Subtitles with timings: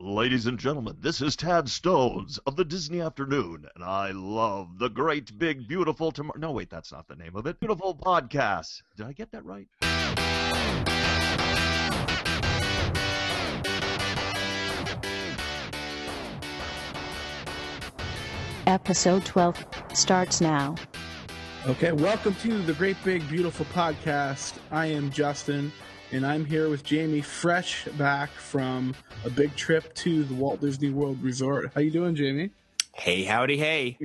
[0.00, 4.88] Ladies and gentlemen, this is Tad Stones of the Disney Afternoon, and I love the
[4.88, 6.38] great, big, beautiful tomorrow.
[6.38, 7.58] No, wait, that's not the name of it.
[7.58, 8.82] Beautiful podcast.
[8.96, 9.66] Did I get that right?
[18.68, 20.76] Episode 12 starts now.
[21.66, 24.58] Okay, welcome to the Great Big Beautiful Podcast.
[24.70, 25.72] I am Justin,
[26.12, 30.90] and I'm here with Jamie, fresh back from a big trip to the Walt Disney
[30.90, 31.70] World Resort.
[31.74, 32.50] How you doing, Jamie?
[32.94, 33.98] Hey, howdy, hey.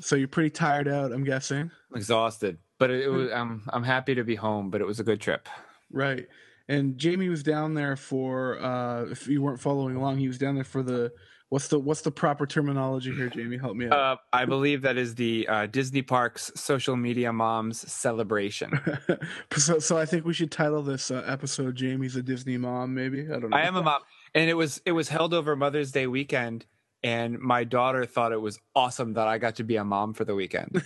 [0.00, 1.70] So you're pretty tired out, I'm guessing.
[1.94, 3.32] Exhausted, but it, it was.
[3.32, 4.70] I'm I'm happy to be home.
[4.70, 5.48] But it was a good trip.
[5.90, 6.28] Right.
[6.68, 8.60] And Jamie was down there for.
[8.60, 11.12] Uh, if you weren't following along, he was down there for the.
[11.50, 13.56] What's the what's the proper terminology here, Jamie?
[13.56, 13.92] Help me out.
[13.92, 18.78] Uh, I believe that is the uh, Disney Parks Social Media Moms Celebration.
[19.56, 23.22] so, so I think we should title this uh, episode "Jamie's a Disney Mom." Maybe
[23.22, 23.56] I don't know.
[23.56, 24.02] I am a mom,
[24.34, 26.66] and it was it was held over Mother's Day weekend,
[27.02, 30.26] and my daughter thought it was awesome that I got to be a mom for
[30.26, 30.82] the weekend.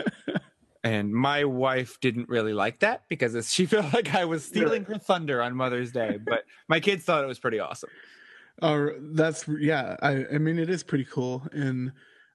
[0.84, 4.98] and my wife didn't really like that because she felt like I was stealing her
[4.98, 6.18] thunder on Mother's Day.
[6.22, 7.90] But my kids thought it was pretty awesome.
[8.60, 9.96] Oh, that's yeah.
[10.02, 11.46] I I mean, it is pretty cool.
[11.52, 11.92] And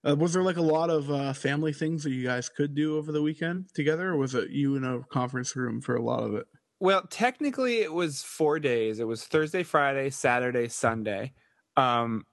[0.07, 2.97] uh, was there like a lot of uh, family things that you guys could do
[2.97, 6.23] over the weekend together, or was it you in a conference room for a lot
[6.23, 6.45] of it?
[6.79, 8.99] Well, technically, it was four days.
[8.99, 11.33] It was Thursday, Friday, Saturday, Sunday.
[11.77, 12.25] Um,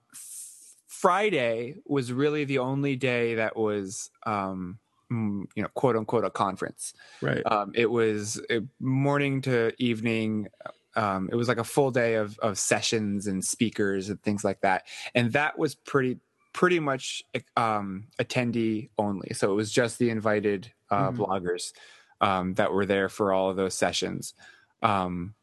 [0.88, 4.78] Friday was really the only day that was, um,
[5.10, 6.92] you know, quote unquote, a conference.
[7.22, 7.42] Right.
[7.46, 10.48] Um, it was uh, morning to evening.
[10.96, 14.60] Um, it was like a full day of of sessions and speakers and things like
[14.62, 16.20] that, and that was pretty
[16.52, 17.22] pretty much
[17.56, 19.32] um, attendee only.
[19.34, 21.12] So it was just the invited uh, Mhm.
[21.12, 21.72] bloggers
[22.20, 24.34] um, that were there for all of those sessions.
[24.82, 25.34] Um,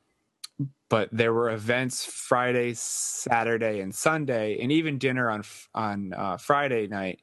[0.90, 6.88] but there were events Friday, Saturday, and Sunday, and even dinner on on uh, Friday
[6.88, 7.22] night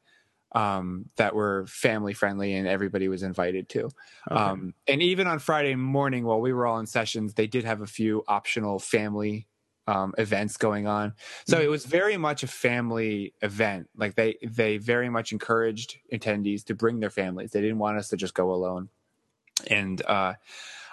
[0.55, 3.91] um, that were family friendly, and everybody was invited to.
[4.31, 4.41] Okay.
[4.41, 7.81] Um, and even on Friday morning, while we were all in sessions, they did have
[7.81, 9.49] a few optional family
[9.87, 11.13] um, events going on.
[11.47, 11.65] So Mhm.
[11.65, 13.91] it was very much a family event.
[13.97, 17.51] Like they they very much encouraged attendees to bring their families.
[17.53, 18.89] They didn't want us to just go alone.
[19.69, 20.35] And uh,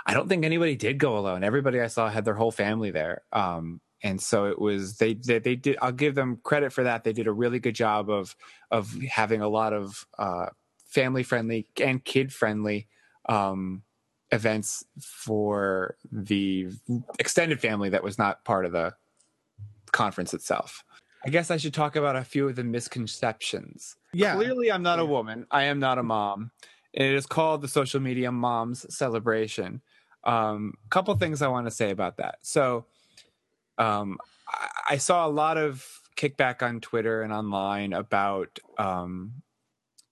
[0.05, 1.43] I don't think anybody did go alone.
[1.43, 3.23] Everybody I saw had their whole family there.
[3.31, 5.78] Um, and so it was they, they they did.
[5.81, 7.03] I'll give them credit for that.
[7.03, 8.35] They did a really good job of
[8.72, 10.47] of having a lot of uh,
[10.88, 12.88] family friendly and kid friendly
[13.29, 13.84] um,
[14.31, 16.69] events for the
[17.19, 18.94] extended family that was not part of the
[19.91, 20.84] conference itself.
[21.25, 23.95] I guess I should talk about a few of the misconceptions.
[24.13, 24.35] yeah.
[24.35, 25.45] Clearly, I'm not a woman.
[25.51, 26.51] I am not a mom.
[26.94, 29.81] And it is called the Social Media Moms Celebration.
[30.25, 32.40] A um, couple things I want to say about that.
[32.41, 32.85] So,
[33.81, 39.33] um, I, I saw a lot of kickback on Twitter and online about um,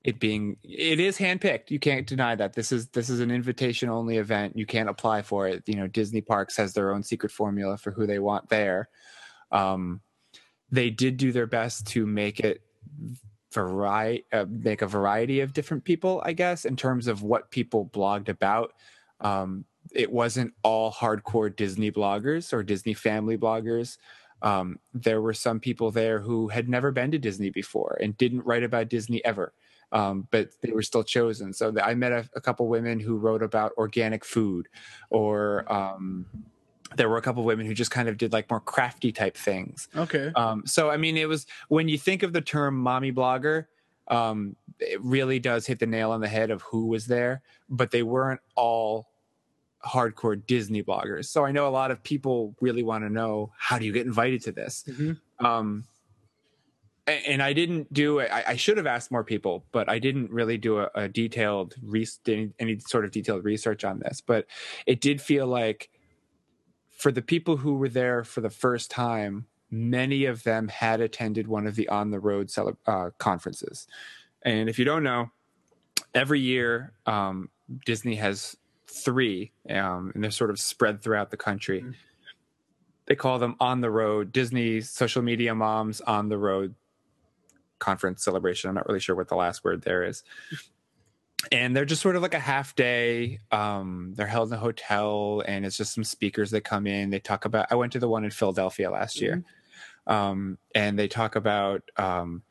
[0.03, 1.69] it being it is handpicked.
[1.69, 4.57] You can't deny that this is this is an invitation only event.
[4.57, 5.63] You can't apply for it.
[5.68, 8.90] You know, Disney Parks has their own secret formula for who they want there.
[9.52, 10.01] Um,
[10.72, 12.62] they did do their best to make it
[13.53, 17.90] variety uh, make a variety of different people i guess in terms of what people
[17.91, 18.74] blogged about
[19.22, 23.98] um, it wasn't all hardcore disney bloggers or disney family bloggers
[24.42, 28.46] um, there were some people there who had never been to disney before and didn't
[28.46, 29.54] write about disney ever
[29.92, 33.44] um, but they were still chosen so i met a, a couple women who wrote
[33.44, 34.68] about organic food
[35.10, 36.26] or um,
[36.96, 39.88] there were a couple women who just kind of did like more crafty type things
[39.96, 40.32] Okay.
[40.36, 43.66] um, so I mean, it was when you think of the term "mommy blogger,"
[44.08, 47.42] um, it really does hit the nail on the head of who was there.
[47.70, 49.09] But they weren't all
[49.86, 51.26] hardcore Disney bloggers.
[51.26, 54.06] So I know a lot of people really want to know how do you get
[54.06, 54.84] invited to this.
[54.88, 55.20] Mhm.
[55.40, 55.86] Um,
[57.08, 58.22] and I didn't do.
[58.22, 61.76] I, I should have asked more people, but I didn't really do a, a detailed
[61.82, 64.22] re- any, any sort of detailed research on this.
[64.22, 64.46] But
[64.86, 65.90] it did feel like
[66.90, 71.48] for the people who were there for the first time, many of them had attended
[71.48, 73.88] one of the on the road cele- uh, conferences.
[74.44, 75.32] And if you don't know,
[76.14, 77.50] every year um,
[77.86, 78.56] Disney has
[78.89, 81.81] three, um, and they're sort of spread throughout the country.
[81.81, 81.95] Mhm.
[83.06, 86.75] They call them on the road Disney social media moms on the road
[87.80, 88.69] conference celebration.
[88.69, 90.24] I'm not really sure what the last word there is.
[91.51, 93.39] And they're just sort of like a half day.
[93.51, 97.09] Um, they're held in a hotel, and it's just some speakers that come in.
[97.09, 97.68] They talk about.
[97.71, 99.44] I went to the one in Philadelphia last year,
[100.06, 102.44] um, and they talk about um,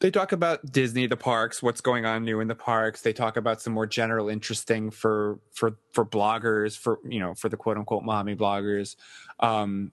[0.00, 3.02] they talk about Disney, the parks, what's going on new in the parks.
[3.02, 7.48] They talk about some more general interesting for for for bloggers, for you know, for
[7.48, 8.96] the quote unquote mommy bloggers.
[9.40, 9.92] Um,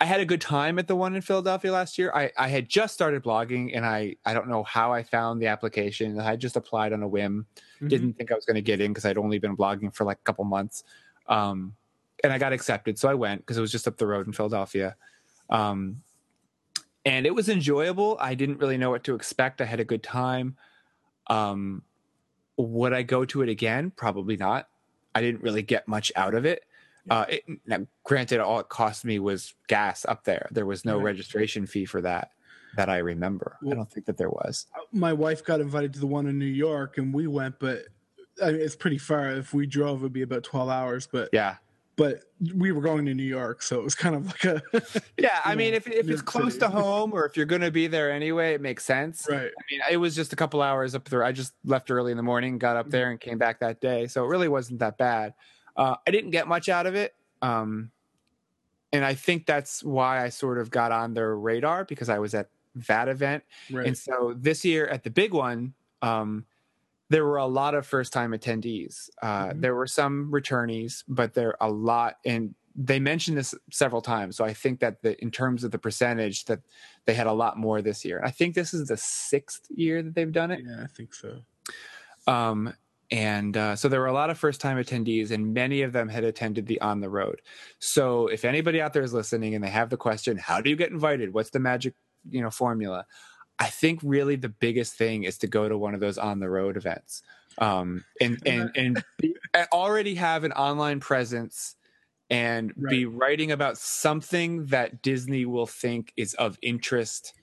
[0.00, 2.10] I had a good time at the one in Philadelphia last year.
[2.12, 5.46] I, I had just started blogging and I, I don't know how I found the
[5.46, 6.18] application.
[6.18, 7.46] I just applied on a whim.
[7.80, 7.88] Mhm.
[7.88, 10.18] Didn't think I was going to get in because I'd only been blogging for like
[10.18, 10.82] a couple months.
[11.28, 11.76] Um,
[12.24, 12.98] and I got accepted.
[12.98, 14.96] So I went because it was just up the road in Philadelphia.
[15.50, 16.02] Um,
[17.04, 18.16] and it was enjoyable.
[18.20, 19.60] I didn't really know what to expect.
[19.60, 20.56] I had a good time.
[21.28, 21.82] Um,
[22.56, 23.90] would I go to it again?
[23.90, 24.68] Probably not.
[25.14, 26.64] I didn't really get much out of it.
[27.10, 30.48] Uh, it now, granted, all it cost me was gas up there.
[30.52, 31.06] There was no Right.
[31.06, 32.30] registration fee for that
[32.76, 33.56] that I remember.
[33.68, 34.66] I don't think that there was.
[34.92, 37.86] My wife got invited to the one in New York, and we went, but
[38.42, 39.30] I mean, it's pretty far.
[39.32, 41.06] If we drove, it'd be about twelve hours.
[41.10, 41.56] But Yeah,
[41.96, 42.24] but
[42.54, 44.62] we were going to New York, so it was kind of like a
[45.18, 45.40] yeah.
[45.44, 46.66] I mean, know, if if New it's close City.
[46.66, 49.26] to home, or if you're going to be there anyway, it makes sense.
[49.28, 49.40] right.
[49.40, 51.22] I mean, it was just a couple hours up there.
[51.22, 54.06] I just left early in the morning, got up there, and came back that day.
[54.06, 55.34] So it really wasn't that bad.
[55.76, 57.14] Uh, I didn't get much out of it.
[57.40, 57.90] Um,
[58.92, 62.34] and I think that's why I sort of got on their radar because I was
[62.34, 63.42] at that event.
[63.70, 63.86] Right.
[63.86, 66.44] And so this year at the big one, um,
[67.12, 69.10] there were a lot of first time attendees.
[69.20, 69.60] Uh, Mhm.
[69.60, 72.16] There were some returnees, but there are a lot.
[72.24, 74.34] And they mentioned this several times.
[74.36, 76.60] So I think that the, in terms of the percentage, that
[77.04, 78.18] they had a lot more this year.
[78.24, 80.60] I think this is the sixth year that they've done it.
[80.64, 81.30] yeah, I think so.
[82.26, 82.72] Um,
[83.10, 86.08] and uh, so there were a lot of first time attendees, and many of them
[86.08, 87.42] had attended the on the road.
[87.78, 90.76] So if anybody out there is listening and they have the question, how do you
[90.76, 91.34] get invited?
[91.34, 91.94] What's the magic,
[92.30, 93.04] you know, formula?
[93.62, 96.50] I think really the biggest thing is to go to one of those on the
[96.50, 97.22] road events,
[97.58, 101.76] um, and and and, be, and already have an online presence
[102.28, 107.34] and be writing about something that Disney will think is of interest.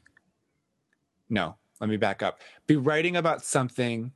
[1.30, 2.42] No, let me back up.
[2.68, 4.12] Be writing about something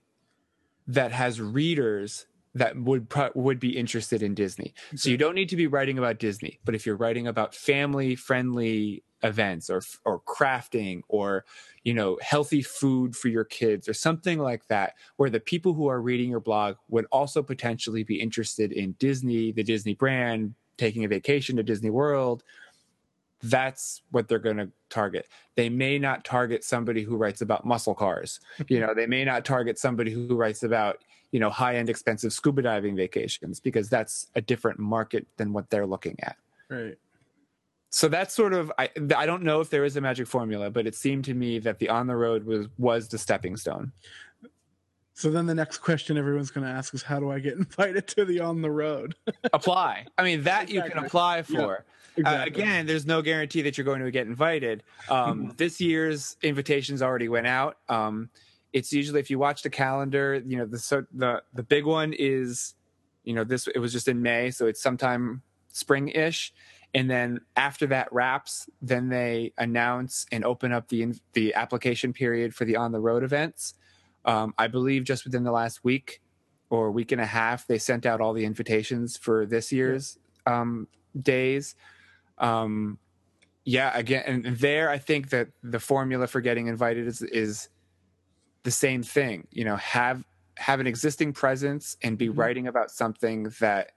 [0.87, 4.73] that has readers that would pro- would be interested in Disney.
[4.95, 8.15] So you don't need to be writing about Disney, but if you're writing about family
[8.15, 11.45] friendly events or or crafting or
[11.83, 15.87] you know healthy food for your kids or something like that where the people who
[15.87, 21.05] are reading your blog would also potentially be interested in Disney, the Disney brand, taking
[21.05, 22.43] a vacation to Disney World,
[23.43, 25.27] that's what they're going to target.
[25.55, 28.39] They may not target somebody who writes about muscle cars.
[28.67, 32.61] You know, they may not target somebody who writes about, you know, high-end expensive scuba
[32.61, 36.37] diving vacations because that's a different market than what they're looking at.
[36.69, 36.95] Right.
[37.89, 40.87] So that's sort of I I don't know if there is a magic formula, but
[40.87, 43.91] it seemed to me that the on the road was was the stepping stone.
[45.15, 48.07] So then the next question everyone's going to ask is, how do I get invited
[48.09, 49.15] to the on the road?
[49.53, 50.05] Apply.
[50.17, 51.07] I mean that you can Exactly.
[51.07, 51.43] apply Yeah.
[51.43, 51.85] for.
[52.25, 54.83] Uh, again, there's no guarantee that you're going to get invited.
[55.09, 57.77] Um, this year's invitations already went out.
[57.89, 58.29] Um,
[58.73, 62.13] it's usually if you watch the calendar, you know the so the the big one
[62.13, 62.73] is,
[63.23, 66.53] you know this it was just in May, so it's sometime spring ish,
[66.93, 72.11] and then after that wraps, then they announce and open up the in- the application
[72.13, 73.75] period for the on the road events.
[74.25, 76.21] Um, I believe just within the last week
[76.69, 80.17] or week and a half, they sent out all the invitations for this year's
[80.47, 80.87] um,
[81.21, 81.75] days.
[82.39, 82.97] Um
[83.65, 87.69] yeah again and there i think that the formula for getting invited is is
[88.63, 90.23] the same thing you know have
[90.57, 92.37] have an existing presence and be Mhm.
[92.37, 93.91] writing about something that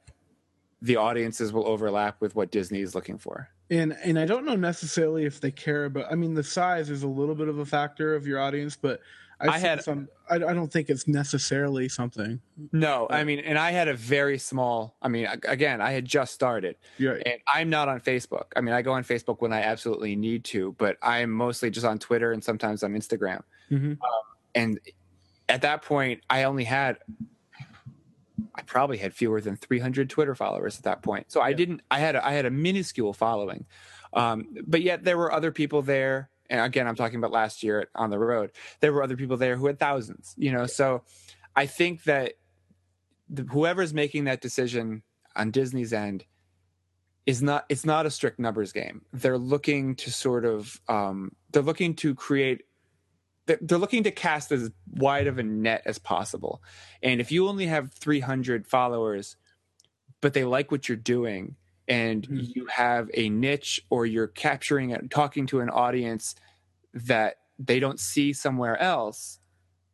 [0.83, 4.55] the audiences will overlap with what disney is looking for and and I don't know
[4.55, 6.07] necessarily if they care about.
[6.13, 9.01] I mean, the size is a little bit of a factor of your audience, but
[9.41, 10.07] I've I had- some.
[10.31, 12.41] I, I don't think it's necessarily something.
[12.73, 16.33] no i mean and i had a very small i mean again i had just
[16.35, 17.23] started right.
[17.27, 20.43] and i'm not on facebook i mean i go on facebook when i absolutely need
[20.45, 23.99] to but i'm mostly just on twitter and sometimes on instagram Mhm.
[24.57, 24.81] And
[25.49, 26.99] at that point i only had
[28.55, 31.31] i probably had fewer than 300 twitter followers at that point.
[31.31, 31.57] So i Yeah.
[31.57, 33.67] didn't i had a, i had a minuscule following.
[34.13, 36.31] Um, but yet there were other people there.
[36.51, 38.51] And again i'm talking about last year on the road.
[38.81, 40.67] There were other people there who had thousands you know?
[40.67, 41.03] So
[41.55, 42.33] i think that
[43.29, 45.03] the, whoever's making that decision
[45.35, 46.25] on disney's end
[47.27, 49.03] is not it's not a strict numbers game.
[49.13, 52.63] They're looking to sort of um, they're looking to create
[53.47, 56.63] they're looking to cast as wide of a net as possible.
[57.03, 59.37] And if you only have 300 followers
[60.21, 61.57] but they like what you're doing
[61.89, 62.53] and Mhm.
[62.55, 66.35] you have a niche or you're capturing and talking to an audience
[66.95, 69.41] that they don't see somewhere else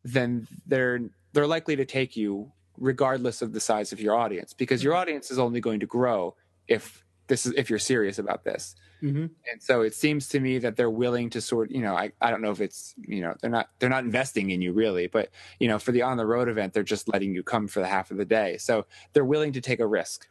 [0.03, 0.99] then they're
[1.33, 5.31] they're likely to take you regardless of the size of your audience because your audience
[5.31, 6.35] is only going to grow
[6.67, 9.29] if this is if you're serious about this Mhm.
[9.51, 12.31] and so it seems to me that they're willing to sort you know I, I
[12.31, 15.29] don't know if it's you know they're not they're not investing in you really but
[15.59, 17.87] you know for the on the road event they're just letting you come for the
[17.87, 20.27] half of the day so they're willing to take a risk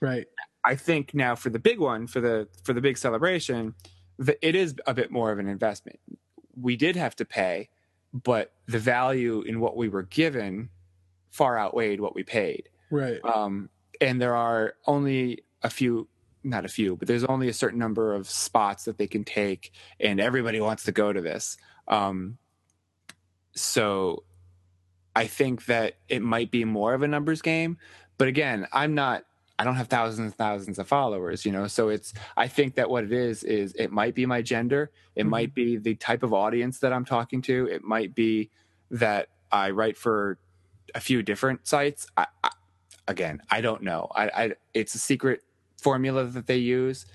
[0.00, 0.26] Right.
[0.64, 3.74] I think now for the big one, for the for the big celebration,
[4.18, 6.00] the, it is a bit more of an investment.
[6.60, 7.68] We did have to pay,
[8.12, 10.70] but the value in what we were given
[11.30, 12.68] far outweighed what we paid.
[12.90, 13.20] Right.
[13.24, 16.08] Um, and there are only a few,
[16.44, 19.72] not a few, but there's only a certain number of spots that they can take,
[20.00, 21.56] and everybody wants to go to this.
[21.88, 22.38] Um,
[23.54, 24.24] so
[25.14, 27.78] I think that it might be more of a numbers game.
[28.18, 29.24] But again, I'm not
[29.58, 31.66] I don't have thousands and thousands of followers, you know.
[31.68, 35.24] So it's I think that what it is is it might be my gender, it
[35.24, 35.28] Mhm.
[35.30, 38.50] might be the type of audience that I'm talking to, it might be
[38.90, 40.38] that I write for
[40.94, 42.06] a few different sites.
[42.16, 42.50] I, I,
[43.06, 44.08] again, I don't know.
[44.14, 45.42] I, I it's a secret
[45.82, 47.06] formula that they use.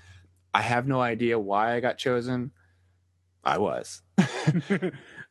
[0.54, 2.52] I have no idea why I got chosen.
[3.44, 4.02] I was.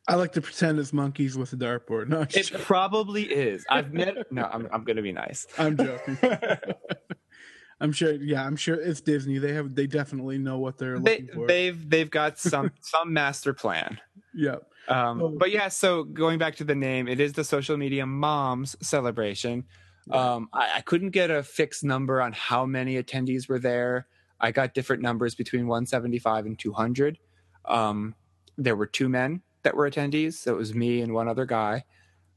[0.08, 2.08] I like to pretend it's monkeys with a dartboard.
[2.08, 2.64] No, It joking.
[2.64, 3.64] probably is.
[3.68, 4.16] I've met.
[4.32, 4.66] No, I'm.
[4.72, 5.46] I'm gonna be nice.
[5.58, 6.18] I'm joking.
[7.80, 8.12] I'm sure.
[8.12, 9.38] Yeah, I'm sure it's Disney.
[9.38, 9.74] They have.
[9.74, 11.46] They definitely know what they're they, looking for.
[11.46, 14.00] they've they've got some some master plan.
[14.34, 14.62] Yep.
[14.88, 15.28] Um, Oh.
[15.28, 19.64] but yeah, so going back to the name, it is the social media moms celebration.
[20.12, 24.06] Um, I, I couldn't get a fixed number on how many attendees were there.
[24.40, 27.18] I got different numbers between 175 and 200.
[27.64, 28.14] Um,
[28.56, 30.34] there were two men that were attendees.
[30.34, 31.84] So it was me and one other guy.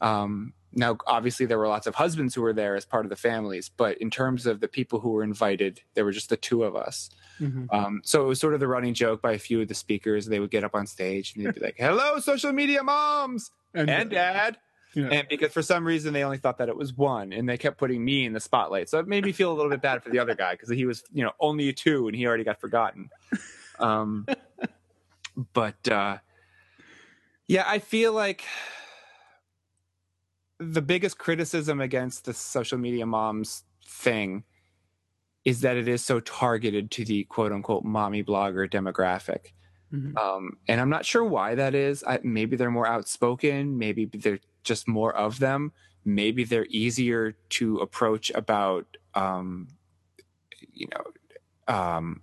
[0.02, 3.16] Um, now, obviously, there were lots of husbands who were there as part of the
[3.18, 6.64] families, but in terms of the people who were invited, there were just the two
[6.64, 7.10] of us.
[7.42, 7.68] Mhm.
[7.74, 10.28] Um, so it was sort of the running joke by a few of the speakers.
[10.28, 14.10] They would get up on stage and they'd be like, "Hello, social media moms and
[14.10, 14.60] dad,"
[14.94, 15.08] yeah.
[15.08, 17.78] and because for some reason they only thought that it was one, and they kept
[17.78, 18.90] putting me in the spotlight.
[18.90, 20.86] So it made me feel a little bit bad for the other guy because he
[20.86, 23.10] was, you know, only a two and he already got forgotten.
[23.80, 24.28] Um,
[25.54, 26.18] but uh,
[27.48, 28.44] yeah, I feel like
[30.60, 34.44] the biggest criticism against the social media moms thing
[35.44, 39.54] is that it is so targeted to the quote unquote mommy blogger demographic.
[39.92, 40.16] Mhm.
[40.18, 42.04] Um, and I'm not sure why that is.
[42.06, 43.78] I, maybe they're more outspoken.
[43.78, 45.72] Maybe they're just more of them.
[46.06, 49.68] Maybe they're easier to approach about, um,
[50.74, 52.22] you know, um,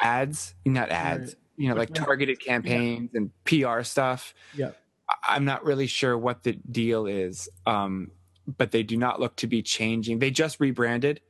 [0.00, 4.34] ads, not ads, you know, like targeted campaigns and PR stuff.
[4.56, 4.72] Yeah.
[5.28, 8.10] I'm not really sure what the deal is, um,
[8.58, 10.18] but they do not look to be changing.
[10.18, 11.20] They just rebranded,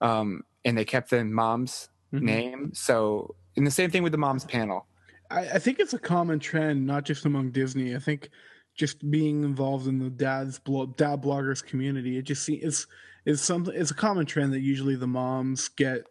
[0.00, 2.22] um, and they kept the mom's Mhm.
[2.22, 2.70] name.
[2.74, 4.86] So, and the same thing with the mom's panel.
[5.30, 7.94] I, I think it's a common trend, not just among Disney.
[7.94, 8.30] I think
[8.80, 12.86] just being involved in the dad's blo- dad bloggers community, it just see it's
[13.26, 13.74] it's something.
[13.76, 16.06] It's a common trend that usually the moms get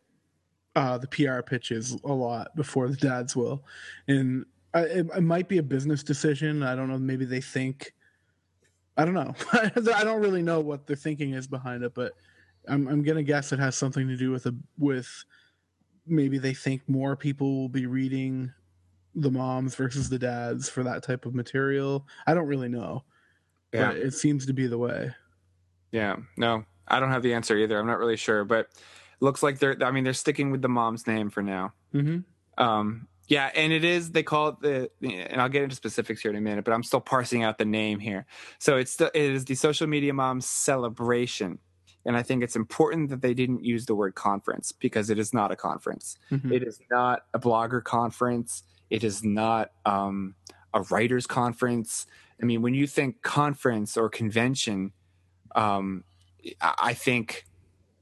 [0.75, 3.65] uh, the PR pitches a lot before the dads will,
[4.07, 4.45] and
[4.75, 6.61] I, it, it might be a business decision.
[6.61, 6.99] I don't know.
[6.99, 7.91] Maybe they think.
[8.95, 9.33] I don't know.
[9.53, 12.13] I don't really know what their thinking is behind it, but
[12.67, 15.09] I'm I'm gonna guess it has something to do with a with
[16.05, 18.53] maybe they think more people will be reading
[19.15, 22.07] the moms versus the dads for that type of material.
[22.27, 23.03] I don't really know,
[23.71, 25.11] but it seems to be the way.
[25.91, 27.79] Yeah, no, I don't have the answer either.
[27.79, 28.67] I'm not really sure, but
[29.19, 29.77] looks like they're.
[29.83, 31.73] I mean, they're sticking with the mom's name for now.
[31.93, 32.63] Mm-hmm.
[32.63, 34.11] Um, yeah, and it is.
[34.11, 36.83] They call it the, and I'll get into specifics here in a minute, but I'm
[36.83, 38.25] still parsing out the name here.
[38.57, 41.59] So it's the, it is the social media moms celebration,
[42.05, 45.33] and I think it's important that they didn't use the word conference because it is
[45.33, 46.17] not a conference.
[46.31, 46.51] Mhm.
[46.51, 48.63] It is not a blogger conference.
[48.89, 50.36] It is not um,
[50.74, 52.05] a writers conference.
[52.41, 54.93] I mean, when you think conference or convention,
[55.55, 56.03] um,
[56.62, 57.46] I think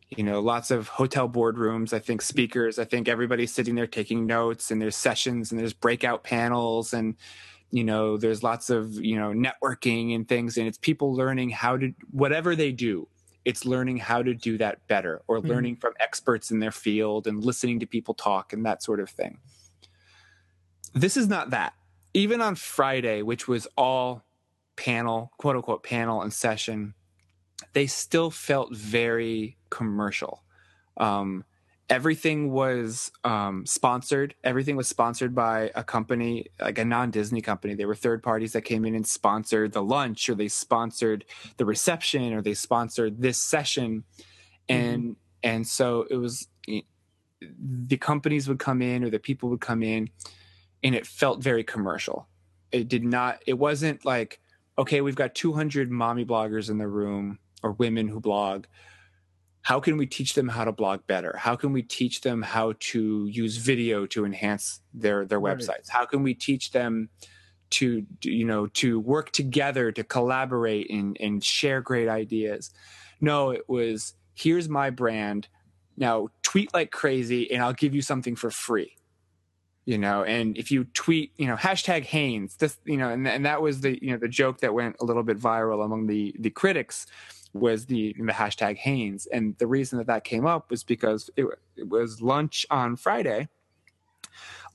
[0.10, 1.94] you know lots of hotel boardrooms.
[1.94, 2.80] I think speakers.
[2.80, 7.16] I think everybody's sitting there taking notes, and there's sessions, and there's breakout panels, and
[7.72, 11.78] you know there's lots of you know networking and things, and it's people learning how
[11.78, 13.08] to whatever they do.
[13.46, 15.50] It's learning how to do that better, or Mhm.
[15.50, 19.10] learning from experts in their field, and listening to people talk, and that sort of
[19.10, 19.40] thing.
[20.94, 21.74] This is not that.
[22.14, 24.24] Even on Friday, which was all
[24.76, 26.94] panel, quote unquote, panel and session,
[27.74, 30.44] they still felt very commercial.
[30.98, 31.44] Um,
[31.90, 34.36] everything was um, sponsored.
[34.44, 37.74] Everything was sponsored by a company, like a non Disney company.
[37.76, 41.26] There were third parties that came in and sponsored the lunch, or they sponsored
[41.58, 44.04] the reception, or they sponsored this session,
[44.70, 46.48] and and so it was.
[47.40, 50.10] The companies would come in, or the people would come in,
[50.84, 52.28] and it felt very commercial.
[52.72, 53.42] It did not.
[53.48, 54.40] It wasn't like
[54.80, 58.66] okay, we've got 200 mommy bloggers in the room or women who blog.
[59.64, 61.36] How can we teach them how to blog better?
[61.38, 65.58] How can we teach them how to use video to enhance their their Right.
[65.58, 65.90] websites?
[65.90, 67.10] How can we teach them
[67.72, 72.72] to you know to work together to collaborate and and share great ideas?
[73.22, 75.50] No, it was here's my brand.
[75.98, 78.97] now tweet like crazy and I'll give you something for free.
[79.88, 83.46] You know, and if you tweet, you know, hashtag Hanes this, you know, and, and
[83.46, 86.36] that was the, you know, the joke that went a little bit viral among the
[86.38, 87.08] the critics
[87.54, 89.28] was the the hashtag Hanes.
[89.28, 91.46] And the reason that that came up was because it,
[91.78, 93.48] it was lunch on Friday,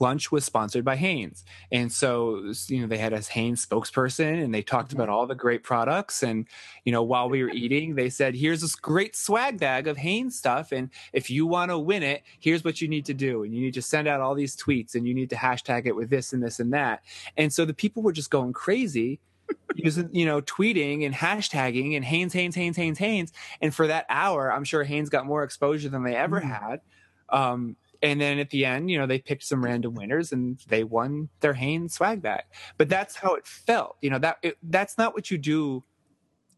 [0.02, 1.44] lunch was sponsored by Hanes.
[1.70, 5.00] And so, you know, they had a Hanes spokesperson and they talked Mm-hmm.
[5.00, 6.22] about all the great products.
[6.22, 6.46] And,
[6.84, 10.36] you know, while we were eating, they said, here's this great swag bag of Hanes
[10.36, 10.72] stuff.
[10.72, 13.44] And if you want to win it, here's what you need to do.
[13.44, 15.94] And you need to send out all these tweets and you need to hashtag it
[15.96, 17.02] with this and this and that.
[17.36, 19.20] And so the people were just going crazy.
[19.74, 24.06] using you know tweeting and hashtagging and Hanes Hanes Hanes Hanes Hanes and for that
[24.08, 26.44] hour I'm sure Hanes got more exposure than they ever Mm.
[26.60, 26.80] had
[27.28, 30.82] um and then at the end, you know, they picked some random winners and they
[30.82, 32.42] won their Hanes swag bag.
[32.76, 33.96] But that's how it felt.
[34.02, 35.84] You know, that it, that's not what you do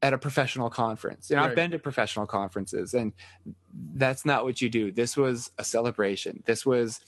[0.03, 1.31] at a professional conference.
[1.31, 1.51] You know, Right.
[1.51, 3.13] I've been to professional conferences and
[3.95, 4.91] that's not what you do.
[4.91, 6.43] This was a celebration.
[6.47, 7.01] This was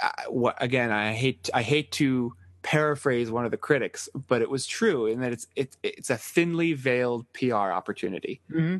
[0.00, 4.48] I, what again, I hate I hate to paraphrase one of the critics, but it
[4.48, 8.76] was true in that it's it's it's a thinly veiled PR opportunity hmm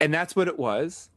[0.00, 1.08] and that's what it was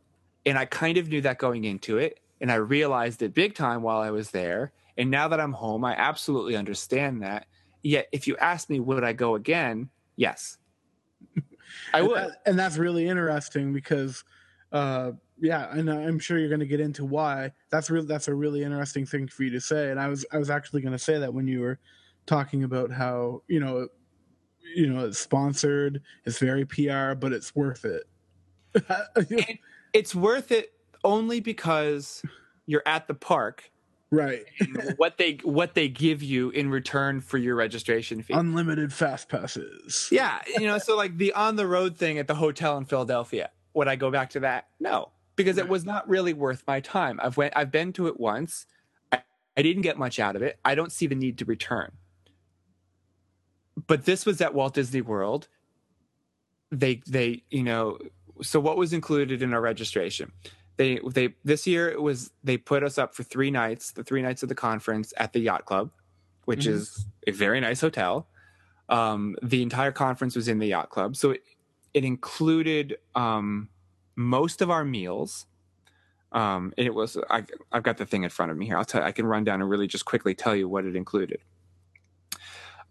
[0.45, 3.81] and i kind of knew that going into it and i realized it big time
[3.81, 4.71] while i was there.
[4.97, 7.47] And now that i'm home i absolutely understand that.
[7.83, 9.89] Yet if you ask me would i go again?
[10.15, 10.57] Yes.
[11.93, 12.17] I and, would.
[12.17, 14.23] that- and that's really interesting because
[14.71, 17.51] uh yeah and i'm sure you're going to get into why.
[17.69, 19.91] That's real that's a really interesting thing for you to say.
[19.91, 21.79] And i was i was actually going to say that when you were
[22.25, 23.87] talking about how you know
[24.75, 28.03] you know it's sponsored it's very pr but it's worth it
[29.99, 32.23] it's worth it only because
[32.65, 33.71] you're at the park
[34.11, 34.45] right
[34.97, 40.09] what they what they give you in return for your registration fee unlimited fast passes
[40.11, 43.49] Yeah, you know, so like the on the road thing at the hotel in Philadelphia.
[43.73, 44.67] Would I go back to that?
[44.79, 47.19] No, because it was not really worth my time.
[47.21, 48.65] I've went, I've been to it once.
[49.11, 49.21] I,
[49.55, 50.59] I didn't get much out of it.
[50.65, 51.91] I don't see the need to return.
[53.87, 55.47] But this was at Walt Disney World.
[56.71, 57.99] They they you know,
[58.41, 60.31] so what was included in our registration?
[60.77, 64.21] They they this year it was they put us up for three nights, the three
[64.21, 65.91] nights of the conference at the Yacht Club,
[66.45, 66.71] which Mhm.
[66.71, 68.27] is a very nice hotel.
[68.87, 71.43] Um, the entire conference was in the yacht club, so it,
[71.93, 73.69] it included um,
[74.15, 75.45] most of our meals.
[76.31, 78.77] Um, and it was I, I've got the thing in front of me here.
[78.77, 81.39] I'll tell I can run down and really just quickly tell you what it included.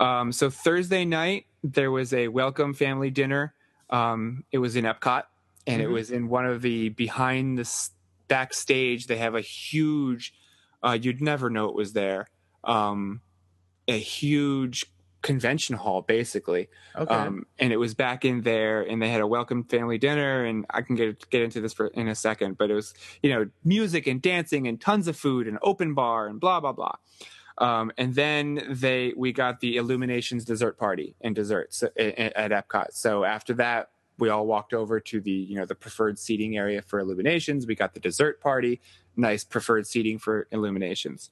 [0.01, 3.55] Um, so Thursday night there was a welcome family dinner.
[3.91, 5.25] Um, it was in Epcot,
[5.69, 5.93] and it Mhm.
[5.93, 7.89] was in one of the behind the
[8.29, 9.07] backstage.
[9.07, 10.35] They have a huge.
[10.83, 12.29] Uh, you'd never know it was there.
[12.65, 13.21] Um,
[13.89, 14.87] a huge
[15.21, 19.27] convention hall basically okay um, and it was back in there and they had a
[19.27, 22.71] welcome family dinner and i can get get into this for, in a second but
[22.71, 26.39] it was you know music and dancing and tons of food and open bar and
[26.39, 26.95] blah blah blah
[27.59, 32.93] um, and then they we got the illuminations dessert party and desserts at, at epcot
[32.93, 36.83] so after that we all walked over to the you know the preferred seating area
[36.83, 38.81] for illuminations we got the dessert party
[39.17, 41.31] nice preferred seating for illuminations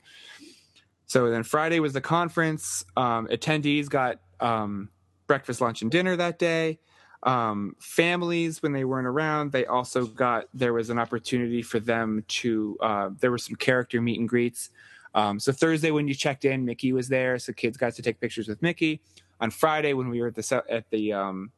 [1.06, 2.84] so then Friday was the conference.
[2.96, 4.90] Um, attendees got um,
[5.26, 6.80] breakfast, lunch, and dinner that day.
[7.22, 12.24] Um, families, when they weren't around, they also got there was an opportunity for them
[12.28, 12.76] to.
[12.80, 14.70] Uh, there were some character meet and greets.
[15.14, 18.20] Um, so Thursday when you checked in, Mickey was there, so kids got to take
[18.20, 19.00] pictures with Mickey.
[19.40, 21.52] On Friday when we were at the at the um,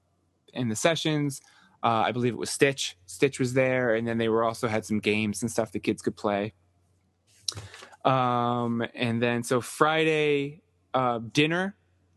[0.53, 1.41] in the sessions,
[1.83, 2.97] uh, I believe it was Stitch.
[3.07, 6.03] Stitch was there, and then they were also had some games and stuff the kids
[6.03, 6.53] could play.
[8.05, 10.63] Um, and then so Friday
[10.95, 11.77] uh, dinner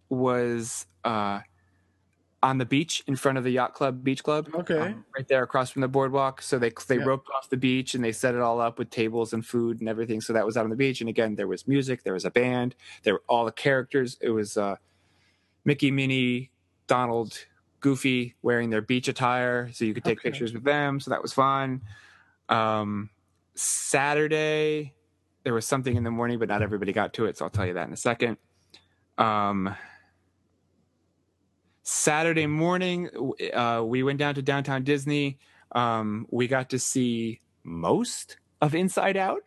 [0.10, 1.40] was uh,
[2.44, 4.50] on the beach in front of the yacht club, beach club.
[4.56, 6.42] okay um, right there across from the boardwalk.
[6.42, 7.04] So they they Yeah.
[7.04, 9.90] roped off the beach and they set it all up with tables and food and
[9.90, 10.22] everything.
[10.22, 11.02] So that was out on the beach.
[11.02, 14.18] And again, there was music, there was a band, there were all the characters.
[14.22, 14.78] It was uh,
[15.66, 16.52] Mickey, Minnie,
[16.88, 17.38] Donald,
[17.82, 20.30] Goofy wearing their beach attire, so you could take Okay.
[20.30, 21.00] pictures with them.
[21.00, 21.82] So that was fun.
[22.48, 23.10] Um,
[23.56, 24.94] Saturday,
[25.44, 27.38] there was something in the morning, but not everybody got to it.
[27.38, 28.38] So I'll tell you that in a second.
[29.18, 29.76] Um,
[31.84, 33.10] Saturday morning,
[33.54, 35.40] uh, we went down to downtown Disney.
[35.74, 39.42] Um, we got to see most of Inside Out.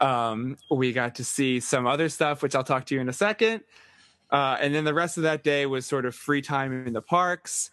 [0.00, 3.12] Um, we got to see some other stuff, which I'll talk to you in a
[3.12, 3.62] second.
[4.30, 7.02] Uh, and then the rest of that day was sort of free time in the
[7.02, 7.70] parks.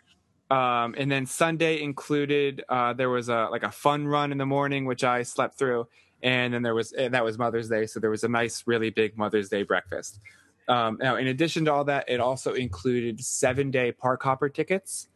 [0.50, 4.46] Um, and then Sunday included uh, there was a like a fun run in the
[4.46, 5.88] morning, which I slept through,
[6.22, 8.92] and then there was and that was Mother's Day, so there was a nice, really
[8.92, 10.20] big Mother's Day breakfast.
[10.68, 15.08] Um, now, in addition to all that, it also included seven day park hopper tickets.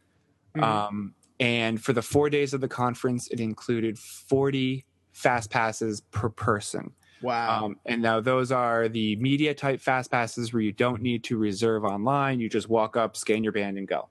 [0.56, 0.62] Mhm.
[0.62, 6.28] Um, and for the four days of the conference, it included 40 fast passes per
[6.28, 6.92] person.
[7.22, 7.66] Wow.
[7.66, 11.36] Um, and now those are the media type fast passes where you don't need to
[11.36, 12.40] reserve online.
[12.40, 14.08] You just walk up, scan your band, and go.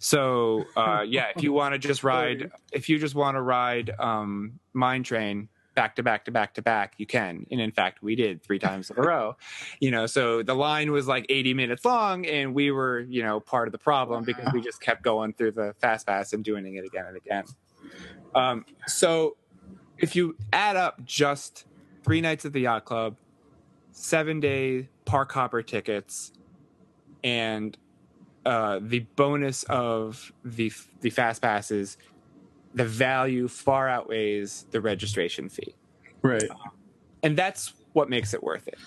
[0.00, 3.90] So uh, yeah, if you want to just ride, if you just want to ride
[3.98, 7.46] um, Mine Train back to back to back to back, you can.
[7.50, 9.36] And in fact, we did three times in a row.
[9.80, 13.40] You know, so the line was like 80 minutes long, and we were you know
[13.40, 16.74] part of the problem because we just kept going through the fast pass and doing
[16.74, 17.44] it again and again.
[18.34, 19.36] Um, so
[20.00, 21.64] if you add up just
[22.04, 23.16] three nights at the yacht club,
[23.92, 26.32] seven day park hopper tickets,
[27.22, 27.76] and
[28.44, 31.98] uh, the bonus of the the fast passes,
[32.74, 35.74] the value far outweighs the registration fee,
[36.22, 36.44] right.
[37.22, 38.78] and that's what makes it worth it.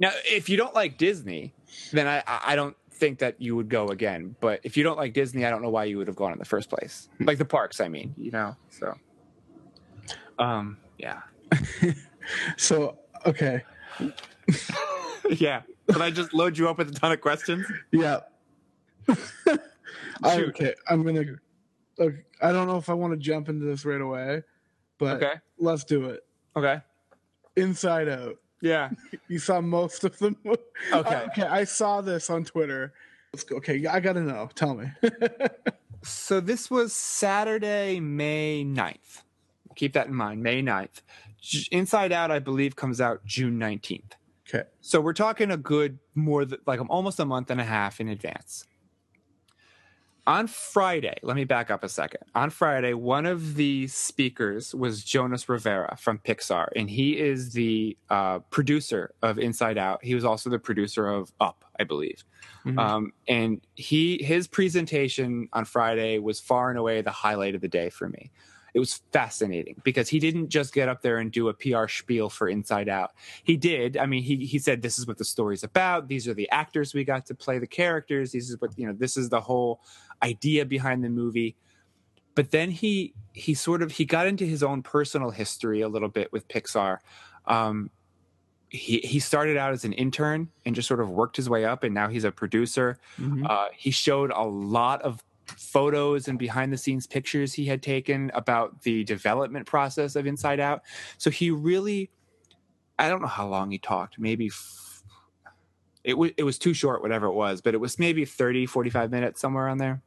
[0.00, 1.54] Now, if you don't like Disney,
[1.92, 4.36] then I I don't think that you would go again.
[4.40, 6.38] But if you don't like Disney, I don't know why you would have gone in
[6.38, 7.08] the first place.
[7.18, 8.56] Like the parks, I mean, you know.
[8.68, 8.96] So,
[10.40, 11.20] um, yeah.
[12.56, 13.62] So okay.
[15.30, 15.62] yeah.
[15.88, 17.66] Did I just load you up with a ton of questions?
[17.90, 18.20] Yeah.
[20.22, 21.24] I, okay i'm gonna.
[21.98, 24.42] Okay, I don't know if I want to jump into this right away,
[24.98, 25.34] but Okay.
[25.58, 26.20] let's do it.
[26.56, 26.80] Okay.
[27.56, 28.36] Inside Out.
[28.62, 28.90] Yeah.
[29.28, 30.36] You saw most of them.
[30.92, 31.22] Okay.
[31.28, 32.92] okay, I saw this on Twitter.
[33.32, 33.56] Let's go.
[33.56, 34.48] Okay, I gotta know.
[34.54, 34.86] Tell me.
[36.02, 39.22] So this was Saturday, May 9th.
[39.76, 41.02] Keep that in mind, May 9th.
[41.70, 44.12] Inside Out, I believe, comes out June 19th.
[44.48, 44.68] okay.
[44.80, 48.08] So we're talking a good more than like almost a month and a half in
[48.08, 48.66] advance.
[50.26, 52.20] On Friday, let me back up a second.
[52.34, 57.96] On Friday, one of the speakers was Jonas Rivera from Pixar, and he is the
[58.10, 60.04] uh, producer of Inside Out.
[60.04, 62.22] He was also the producer of Up, I believe.
[62.66, 62.78] Mhm.
[62.78, 67.68] Um, and he his presentation on Friday was far and away the highlight of the
[67.68, 68.30] day for me.
[68.74, 72.28] It was fascinating because he didn't just get up there and do a PR spiel
[72.30, 73.12] for Inside Out.
[73.44, 73.96] He did.
[73.96, 76.08] I mean, he he said this is what the story's about.
[76.08, 78.32] These are the actors we got to play the characters.
[78.32, 78.92] This is what you know.
[78.92, 79.80] This is the whole
[80.22, 81.56] idea behind the movie.
[82.34, 86.08] But then he he sort of he got into his own personal history a little
[86.08, 86.98] bit with Pixar.
[87.46, 87.90] Um,
[88.68, 91.82] he he started out as an intern and just sort of worked his way up,
[91.82, 92.98] and now he's a producer.
[93.18, 93.48] Mhm.
[93.50, 95.24] Uh, he showed a lot of
[95.60, 100.58] photos and behind the scenes pictures he had taken about the development process of Inside
[100.58, 100.82] Out.
[101.18, 102.10] So he really,
[102.98, 105.02] I don't know how long he talked, maybe f-
[106.02, 109.10] it was it was too short whatever it was, but it was maybe 30 45
[109.10, 110.02] minutes somewhere on there.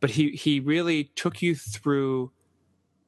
[0.00, 2.30] But he he really took you through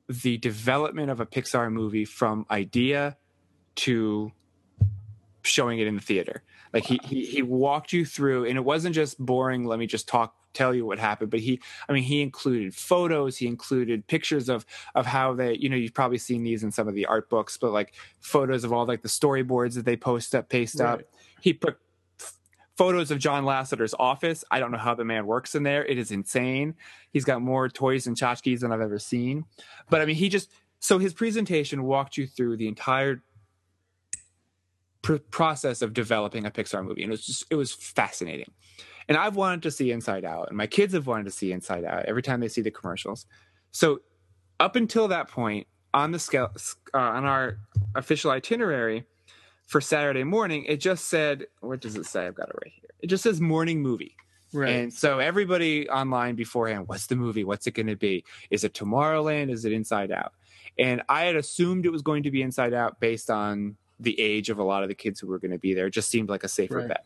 [0.09, 3.16] the development of a Pixar movie from idea
[3.76, 4.33] to
[5.42, 6.42] showing it in the theater.
[6.72, 9.64] Like he, he he walked you through, and it wasn't just boring.
[9.64, 11.31] Let me just talk, tell you what happened.
[11.31, 13.37] But he, I mean, he included photos.
[13.37, 16.89] He included pictures of of how they, you know, you've probably seen these in some
[16.89, 20.35] of the art books, but like photos of all like the storyboards that they post
[20.35, 21.03] up, paste up.
[21.41, 21.79] He put
[22.77, 24.43] photos of John Lasseter's office.
[24.51, 25.85] I don't know how the man works in there.
[25.85, 26.75] It is insane.
[27.13, 29.45] He's got more toys and tchotchkes than I've ever seen.
[29.91, 33.23] But I mean, he just so his presentation walked you through the entire
[35.03, 38.51] pr- process of developing a Pixar movie, and it was just it was fascinating.
[39.11, 41.85] And I've wanted to see Inside Out, and my kids have wanted to see Inside
[41.85, 43.27] Out every time they see the commercials.
[43.73, 44.03] So
[44.61, 46.53] up until that point, on the scale
[46.94, 47.59] uh, on our
[47.96, 49.05] official itinerary
[49.66, 52.90] for Saturday morning, it just said, "What does it say?" I've got it right here.
[53.01, 54.14] It just says morning movie.
[54.53, 54.70] Right.
[54.70, 57.42] And so everybody online beforehand, what's the movie?
[57.42, 58.25] What's it going to be?
[58.51, 59.51] Is it Tomorrowland?
[59.51, 60.33] Is it Inside Out?
[60.79, 64.51] And I had assumed it was going to be Inside Out based on the age
[64.51, 65.87] of a lot of the kids who were going to be there.
[65.87, 66.88] It just seemed like a safer Right.
[66.88, 67.05] bet.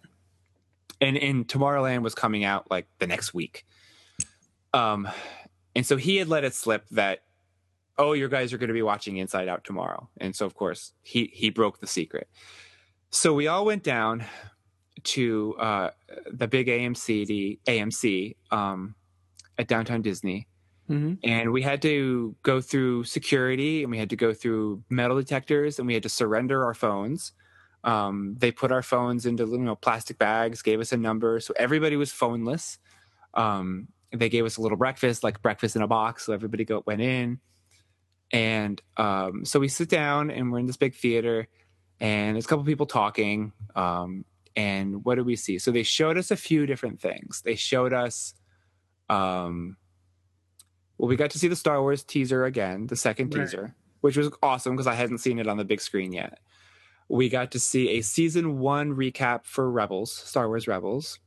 [1.05, 3.65] And and Tomorrowland was coming out like the next week.
[4.73, 5.09] Um,
[5.77, 7.23] and so he had let it slip that,
[7.99, 10.09] oh, your guys are going to be watching Inside Out tomorrow.
[10.19, 12.29] And so of course he he broke the secret.
[13.11, 14.25] So we all went down
[15.05, 15.91] to uh,
[16.33, 18.95] the big AMC, the AMC um,
[19.59, 20.47] at downtown Disney,
[20.91, 21.19] Mhm.
[21.23, 25.79] and we had to go through security, and we had to go through metal detectors,
[25.79, 27.33] and we had to surrender our phones.
[27.85, 31.55] Um, they put our phones into you know plastic bags, gave us a number, so
[31.57, 32.79] everybody was phoneless.
[33.35, 36.83] Um, they gave us a little breakfast, like breakfast in a box, so everybody go,
[36.87, 37.41] went in,
[38.33, 41.47] and um, so we sit down, and we're in this big theater,
[42.01, 43.53] and there's a couple people talking.
[43.77, 44.25] Um,
[44.57, 45.59] and what do we see?
[45.59, 47.43] So they showed us a few different things.
[47.45, 48.35] They showed us,
[49.11, 49.77] um,
[50.97, 53.45] well, we got to see the Star Wars teaser again, the second Right.
[53.45, 56.39] teaser, which was awesome because I hadn't seen it on the big screen yet.
[57.09, 61.19] We got to see a season one recap for Rebels, Star Wars Rebels.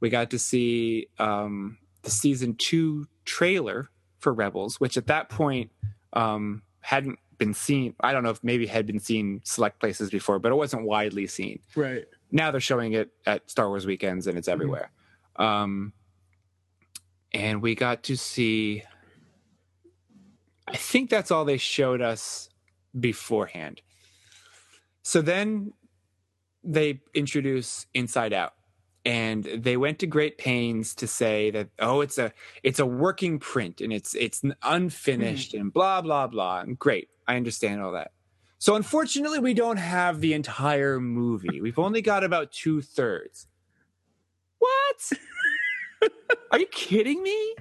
[0.00, 5.70] We got to see um, the season two trailer for Rebels, which at that point
[6.12, 7.94] um, hadn't been seen.
[8.00, 11.26] I don't know if maybe had been seen select places before, but it wasn't widely
[11.26, 11.60] seen.
[11.74, 12.04] Right.
[12.30, 14.90] Now they're showing it at Star Wars weekends and it's everywhere.
[15.36, 15.92] Um,
[17.32, 18.82] and we got to see.
[20.66, 22.48] I think that's all they showed us
[22.98, 23.82] beforehand.
[25.04, 25.72] So then
[26.64, 28.54] they introduce Inside Out
[29.04, 33.38] and they went to great pains to say that oh it's a it's a working
[33.38, 35.60] print and it's it's unfinished mm-hmm.
[35.60, 36.60] and blah blah blah.
[36.60, 38.12] And great i understand all that.
[38.58, 41.60] So unfortunately we don't have the entire movie.
[41.60, 43.46] We've only got about two-thirds.
[44.58, 45.12] What?
[46.50, 47.54] Are you kidding me?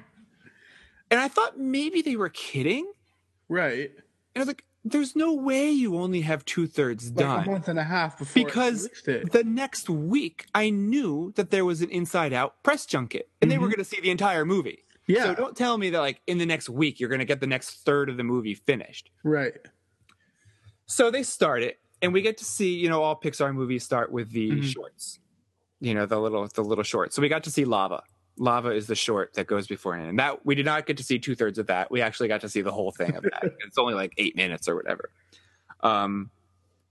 [1.11, 2.89] And i thought maybe they were kidding.
[3.49, 3.91] Right.
[3.91, 7.67] and i was like there's no way you only have two-thirds Like done a month
[7.67, 12.33] and a half before because the next week I knew that there was an Inside
[12.33, 14.83] Out press junket and they were going to see the entire movie.
[15.07, 15.11] Mm-hmm.
[15.13, 15.23] yeah.
[15.25, 17.47] So don't tell me that like in the next week you're going to get the
[17.47, 19.09] next third of the movie finished.
[19.23, 19.53] right.
[20.85, 24.11] So they start it and we get to see, you know, all Pixar movies start
[24.11, 24.63] with the Mhm.
[24.63, 25.19] shorts.
[25.79, 27.15] You know, the little the little shorts.
[27.15, 28.03] So we got to see Lava.
[28.37, 30.09] Lava is the short that goes beforehand.
[30.09, 31.91] And that we did not get to see two thirds of that.
[31.91, 33.43] We actually got to see the whole thing of that.
[33.65, 35.11] it's only like eight minutes or whatever.
[35.81, 36.31] Um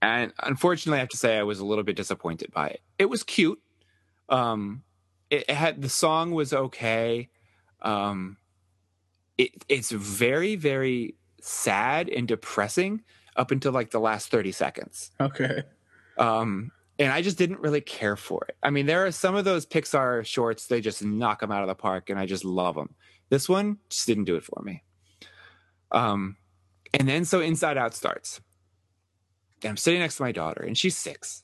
[0.01, 2.81] and unfortunately I have to say I was a little bit disappointed by it.
[2.97, 3.59] It was cute.
[4.29, 4.83] Um
[5.29, 7.29] it, it had the song was okay.
[7.81, 8.37] Um
[9.37, 13.01] it it's very, very sad and depressing
[13.35, 15.63] up until like the last 30 seconds Okay.
[16.17, 18.55] um and i just didn't really care for it.
[18.61, 21.67] I mean there are some of those pixar shorts they just knock them out of
[21.67, 22.95] the park and i just love them
[23.29, 24.83] this one just didn't do it for me.
[25.91, 26.37] Um
[26.93, 28.41] and then so inside out starts.
[29.63, 31.43] And i'm sitting next to my daughter and she's six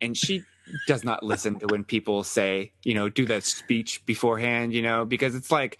[0.00, 0.42] and she
[0.86, 5.04] does not listen to when people say you know do that speech beforehand you know
[5.04, 5.78] because it's like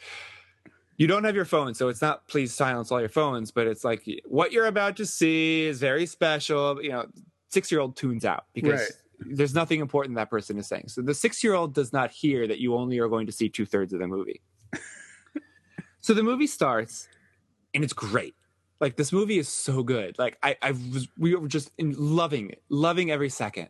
[0.97, 3.85] you don't have your phone so it's not please silence all your phones but it's
[3.85, 7.07] like what you're about to see is very special you know
[7.55, 9.37] six year old tunes out because Right.
[9.38, 10.88] there's nothing important that person is saying.
[10.88, 13.49] So the six year old does not hear that you only are going to see
[13.49, 14.43] two thirds of the movie.
[16.01, 17.09] So the movie starts
[17.73, 18.35] and it's great.
[18.79, 20.19] Like this movie is so good.
[20.19, 23.69] Like i i was we were just in loving it loving every second.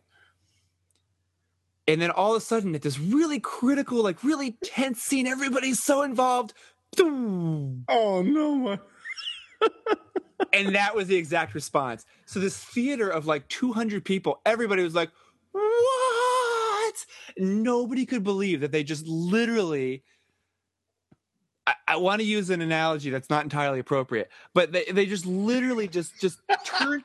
[1.87, 5.81] And then all of a sudden at this really critical like really tense scene everybody's
[5.81, 6.53] so involved.
[6.99, 8.79] Oh no.
[10.53, 14.95] And that was the exact response so this theater of like 200 people everybody was
[14.95, 15.09] like
[15.51, 16.95] what
[17.37, 20.03] nobody could believe that they just literally
[21.67, 25.25] I, I want to use an analogy that's not entirely appropriate, but they, they just
[25.25, 27.03] literally just just turned,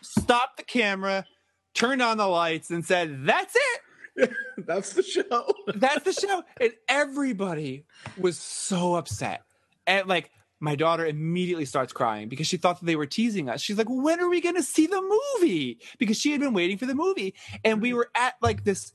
[0.00, 1.26] stopped the camera,
[1.74, 4.30] turned on the lights, and said, "That's it.
[4.58, 5.52] That's the show.
[5.74, 7.84] That's the show." And everybody
[8.18, 9.42] was so upset,
[9.86, 10.30] and like
[10.62, 13.60] my daughter immediately starts crying because she thought that they were teasing us.
[13.60, 15.02] She's like, "When are we going to see the
[15.40, 17.96] movie?" Because she had been waiting for the movie, and we mm-hmm.
[17.96, 18.92] were at like this.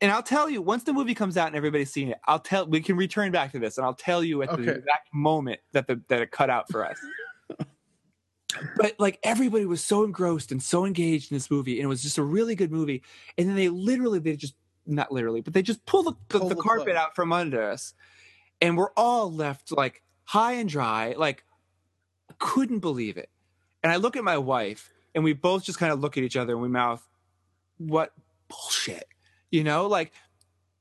[0.00, 2.66] And I'll tell you, once the movie comes out and everybody's seen it, I'll tell.
[2.66, 5.86] We can return back to this, and I'll tell you at the exact moment that
[5.86, 6.98] the that it cut out for us.
[8.76, 12.02] but like everybody was so engrossed and so engaged in this movie, and it was
[12.02, 13.04] just a really good movie.
[13.38, 16.56] And then they literally, they just not literally, but they just pull the Pull the
[16.56, 17.94] the carpet out from under us,
[18.60, 21.14] and we're all left like high and dry.
[21.16, 21.44] Like
[22.38, 23.28] couldn't believe it.
[23.82, 26.36] And I look at my wife, and we both just kind of look at each
[26.36, 27.06] other and we mouth,
[27.78, 28.12] "What
[28.48, 29.06] bullshit?"
[29.50, 30.12] You know, like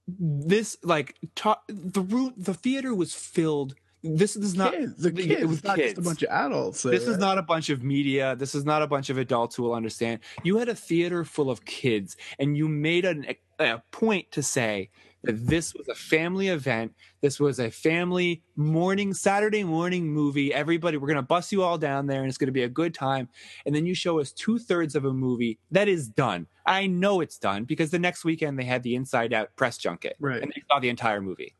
[0.08, 0.78] this.
[0.84, 3.76] Like ta- the room, the theater was filled.
[4.04, 4.74] This is not.
[4.74, 6.84] kids, the it kids, was not just a bunch of adults.
[6.84, 8.36] This is not a bunch of media.
[8.36, 10.22] This is not a bunch of adults who will understand.
[10.44, 13.26] You had a theater full of kids, and you made an,
[13.60, 14.90] a point to say
[15.24, 16.94] that this was a family event.
[17.22, 20.54] This was a family morning, Saturday morning movie.
[20.54, 22.70] Everybody, we're going to bus you all down there, and it's going to be a
[22.70, 23.30] good time.
[23.66, 26.48] And then you show us two thirds of a movie that is done.
[26.66, 30.16] I know it's done because the next weekend they had the Inside Out press junket,
[30.20, 30.42] Right.
[30.42, 31.56] and they saw the entire movie.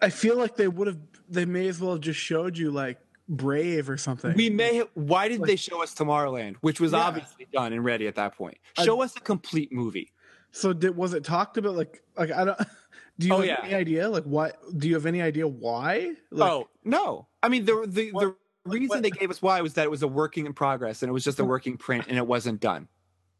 [0.00, 0.98] I feel like they would have.
[1.28, 4.34] They may as well have just showed you like Brave or something.
[4.34, 4.76] We may.
[4.76, 6.98] Have, why did Like- they show us Tomorrowland, which was Yeah.
[6.98, 8.58] obviously done and ready at that point?
[8.76, 10.12] I- Show us a complete movie.
[10.56, 12.58] So did was it talked about like like I don't.
[13.18, 13.60] Do you Oh, have yeah.
[13.62, 14.56] any idea like what?
[14.76, 16.12] Do you have any idea why?
[16.30, 17.26] Like, oh no!
[17.42, 19.90] I mean, the the, What- the reason what- they gave us why was that it
[19.90, 22.60] was a working in progress and it was just a working print and it wasn't
[22.60, 22.88] done,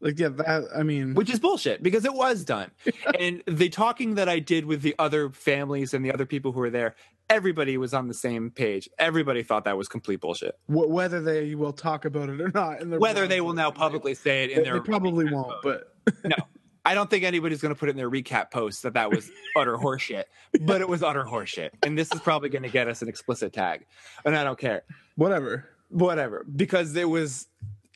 [0.00, 2.70] like yeah, that I mean, which is bullshit because it was done.
[3.20, 6.60] and the talking that I did with the other families and the other people who
[6.60, 6.94] were there,
[7.28, 8.88] everybody was on the same page.
[8.98, 10.56] Everybody thought that was complete bullshit.
[10.68, 13.70] wh- whether they will talk about it or not, in their Whether they will now
[13.72, 15.92] publicly say it in They, their they probably won't, but
[16.24, 16.36] no.
[16.86, 19.30] I don't think anybody's going to put it in their recap post that that was
[19.56, 20.24] utter horseshit,
[20.62, 21.70] but it was utter horseshit.
[21.82, 23.84] And this is probably going to get us an explicit tag.
[24.24, 24.82] And I don't care.
[25.16, 25.68] Whatever.
[25.90, 26.44] Whatever.
[26.54, 27.48] Because it was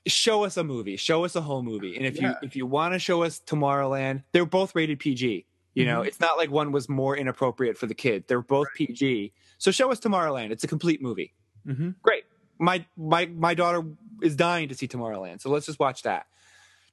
[0.06, 1.96] show us a movie, show us a whole movie.
[1.96, 2.30] And if Yeah.
[2.30, 5.46] you if you want to show us Tomorrowland, they're both rated PG.
[5.74, 6.06] You know, Mhm.
[6.08, 8.24] it's not like one was more inappropriate for the kid.
[8.26, 9.32] They're both PG.
[9.58, 10.50] So show us Tomorrowland.
[10.50, 11.32] It's a complete movie.
[11.64, 12.24] hmm Great.
[12.58, 13.84] My my my daughter
[14.22, 15.40] is dying to see Tomorrowland.
[15.42, 16.26] So let's just watch that.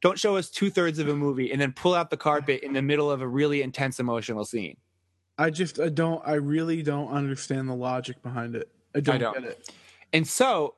[0.01, 2.73] Don't show us two thirds of a movie and then pull out the carpet in
[2.73, 4.77] the middle of a really intense emotional scene.
[5.37, 8.69] I just I don't I really don't understand the logic behind it.
[8.95, 9.33] I don't, don't.
[9.33, 9.71] get it.
[10.13, 10.75] And so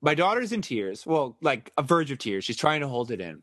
[0.00, 1.06] my daughter's in tears.
[1.06, 2.44] Well, like a verge of tears.
[2.44, 3.42] She's trying to hold it in.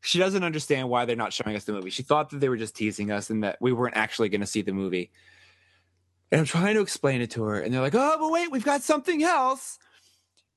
[0.00, 1.90] She doesn't understand why they're not showing us the movie.
[1.90, 4.46] She thought that they were just teasing us and that we weren't actually going to
[4.46, 5.10] see the movie.
[6.30, 8.64] And I'm trying to explain it to her, and they're like, "Oh, but wait, we've
[8.64, 9.78] got something else."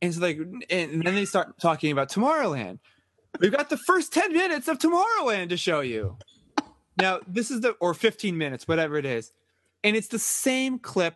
[0.01, 0.37] And it's like,
[0.69, 2.79] and then they start talking about Tomorrowland.
[3.39, 6.17] We've got the first ten minutes of Tomorrowland to show you.
[6.97, 9.31] Now, this is the or 15 minutes, whatever it is,
[9.83, 11.15] and it's the same clip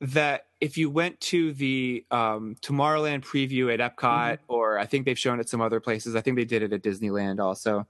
[0.00, 5.18] that if you went to the um, Tomorrowland preview at Epcot, or I think they've
[5.18, 6.14] shown it some other places.
[6.14, 7.86] I think they did it at Disneyland also.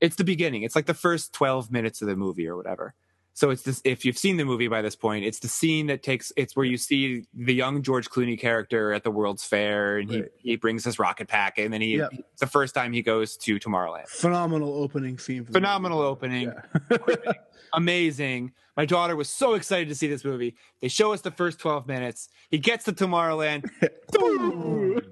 [0.00, 0.62] It's the beginning.
[0.62, 2.94] It's like the first 12 minutes of the movie or whatever.
[3.36, 3.82] So it's this.
[3.84, 6.32] If you've seen the movie by this point, it's the scene that takes.
[6.38, 10.22] It's where you see the young George Clooney character at the World's Fair, and he
[10.22, 10.30] Right.
[10.38, 11.98] he brings his rocket pack, and then he.
[11.98, 12.12] Yep.
[12.14, 14.08] It's the first time he goes to Tomorrowland.
[14.08, 15.44] Phenomenal opening scene.
[15.44, 16.08] Phenomenal movie.
[16.08, 16.52] opening
[16.90, 17.32] Yeah.
[17.74, 18.52] amazing.
[18.74, 20.56] My daughter was so excited to see this movie.
[20.80, 22.30] They show us the first 12 minutes.
[22.50, 23.68] He gets to Tomorrowland.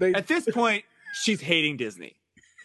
[0.00, 0.82] they At this point,
[1.22, 2.16] she's hating Disney.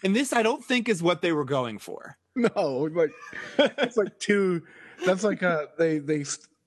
[0.04, 2.18] And this, I don't think, is what they were going for.
[2.56, 3.12] no like
[3.58, 4.64] it's like two.
[5.06, 6.26] That's like a they they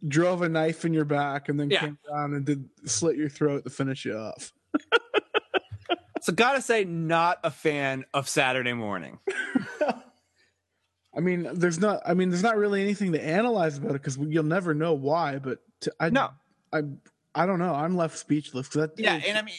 [0.09, 1.81] drove a knife in your back and then Yeah.
[1.81, 4.53] came down and did slit your throat to finish you off.
[6.23, 9.21] So, gotta say, not a fan of Saturday morning.
[11.17, 12.03] I mean, there's not.
[12.05, 15.39] I mean, there's not really anything to analyze about it because you'll never know why.
[15.39, 16.29] But to, I No.
[16.75, 16.83] I
[17.35, 17.75] I don't know.
[17.75, 18.69] I'm left speechless.
[18.71, 19.55] That Yeah, and I mean,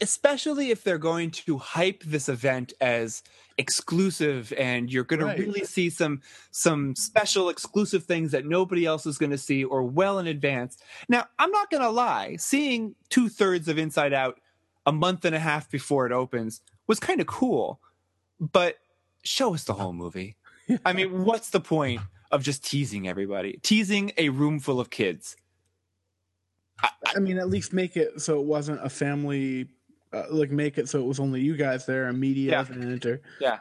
[0.00, 3.22] especially if they're going to hype this event as
[3.56, 5.36] exclusive, and you're going Right.
[5.36, 9.64] to really see some some special exclusive things that nobody else is going to see,
[9.64, 10.76] or well in advance.
[11.08, 14.38] Now, I'm not going to lie, seeing two thirds of Inside Out
[14.84, 17.80] a month and a half before it opens was kind of cool,
[18.38, 18.76] but
[19.22, 20.36] show us the whole movie.
[20.84, 25.36] I mean, what's the point of just teasing everybody, teasing a room full of kids?
[26.82, 29.68] I mean, at least make it so it wasn't a family.
[30.12, 32.66] Uh, like make it so it was only you guys there and media Yeah.
[32.80, 33.20] enter.
[33.40, 33.58] Yeah.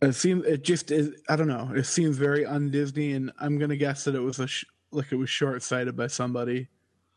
[0.00, 1.10] It seems it just is.
[1.28, 1.70] I don't know.
[1.74, 5.10] It seems very un Disney, and I'm gonna guess that it was a sh- like
[5.12, 6.68] it was short sighted by somebody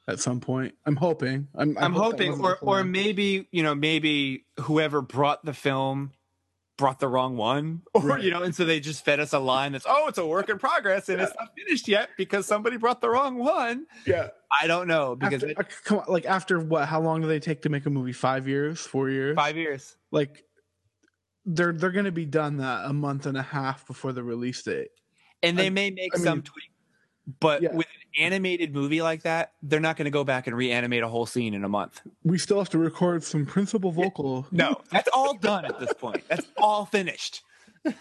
[0.08, 0.76] at some point.
[0.86, 1.48] I'm hoping.
[1.56, 6.12] I'm, I I'm hoping, or or maybe you know, maybe whoever brought the film
[6.78, 8.24] brought the wrong one, or Right.
[8.24, 10.50] you know, and so they just fed us a line that's oh, it's a work
[10.50, 13.86] in progress and it's not finished yet because somebody brought the wrong one.
[14.06, 14.28] yeah.
[14.62, 16.88] I don't know because After, it, uh, come on, like after what?
[16.88, 18.14] How long do they take to make a movie?
[18.14, 18.82] Five years?
[18.82, 19.36] Four years?
[19.36, 19.96] five years.
[20.12, 20.44] Like
[21.46, 24.90] they're they're gonna be done that a month and a half before the release date.
[25.44, 26.72] And they I- may make I some mean- tweak,
[27.40, 27.74] but Yeah.
[27.74, 31.08] with an animated movie like that, they're not going to go back and reanimate a
[31.08, 32.02] whole scene in a month.
[32.24, 34.48] We still have to record some principal vocal.
[34.52, 36.24] No, that's all done at this point.
[36.30, 37.44] That's all finished.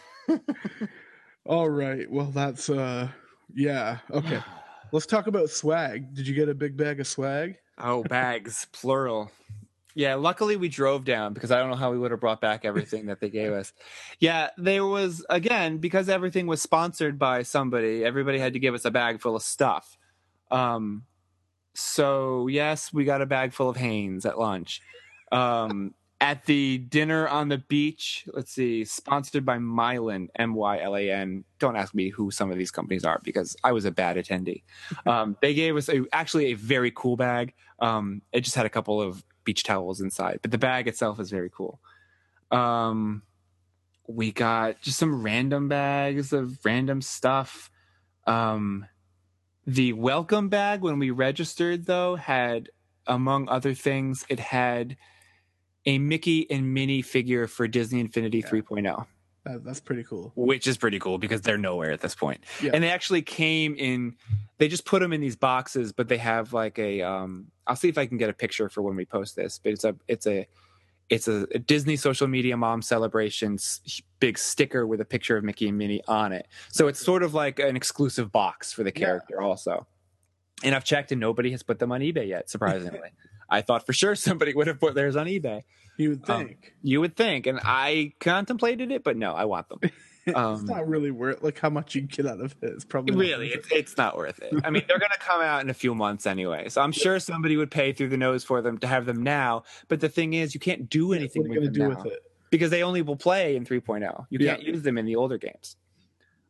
[1.47, 2.11] All right.
[2.11, 3.09] Well, that's uh,
[3.55, 3.99] yeah.
[4.11, 4.41] Okay.
[4.93, 6.15] Let's talk about swag.
[6.15, 7.57] Did you get a big bag of swag?
[7.79, 9.31] Oh, bags, plural.
[9.97, 12.65] Yeah, luckily we drove down because I don't know how we would have brought back
[12.65, 13.73] everything that they gave us.
[14.19, 18.05] Yeah, there was again because everything was sponsored by somebody.
[18.05, 19.97] Everybody had to give us a bag full of stuff.
[20.51, 21.05] Um,
[21.75, 24.81] so yes, we got a bag full of Hanes at lunch.
[25.31, 30.97] Um, at the dinner on the beach, let's see, sponsored by Mylan, M Y L
[30.97, 31.45] A N.
[31.59, 34.63] Don't ask me who some of these companies are because I was a bad attendee.
[35.07, 37.53] Um, they gave us a, actually a very cool bag.
[37.79, 41.31] Um, it just had a couple of beach towels inside, but the bag itself is
[41.31, 41.79] very cool.
[42.51, 43.23] Um,
[44.09, 47.71] we got just some random bags of random stuff.
[48.27, 48.87] Um,
[49.67, 52.71] the welcome bag when we registered though had,
[53.07, 54.97] among other things, it had
[55.87, 58.51] a Mickey and Minnie figure for Disney Infinity Yeah.
[58.51, 59.07] 3.0
[59.45, 60.33] That, that's pretty cool.
[60.35, 62.43] which is pretty cool because they're nowhere at this point.
[62.63, 62.71] Yeah.
[62.75, 64.17] And they actually came in
[64.59, 67.89] they just put them in these boxes but they have like a um I'll see
[67.89, 70.27] if I can get a picture for when we post this, but it's a it's
[70.27, 70.47] a
[71.11, 75.69] it's a, a Disney social media mom celebrations big sticker with a picture of Mickey
[75.69, 76.49] and Minnie on it.
[76.71, 79.05] So it's sort of like an exclusive box for the Yeah.
[79.07, 79.87] character also.
[80.63, 83.11] And I've checked and nobody has put them on eBay yet, surprisingly.
[83.49, 85.63] I thought for sure somebody would have put theirs on eBay.
[85.97, 86.75] You would Um, think.
[86.83, 89.79] You would think, and I contemplated it, but no, I want them.
[90.27, 92.71] it's um, not really worth like how much you get out of it.
[92.75, 94.53] It's probably Really, it's it's not worth it.
[94.65, 97.21] I mean, they're going to come out in a few months anyway, so I'm sure
[97.21, 99.63] somebody would pay through the nose for them to have them now.
[99.89, 101.19] But the thing is, you can't do it.
[101.19, 102.21] anything What are you with gonna them do now with it?
[102.51, 104.27] because they only will play in 3.0.
[104.31, 104.55] You Yeah.
[104.55, 105.77] can't use them in the older games.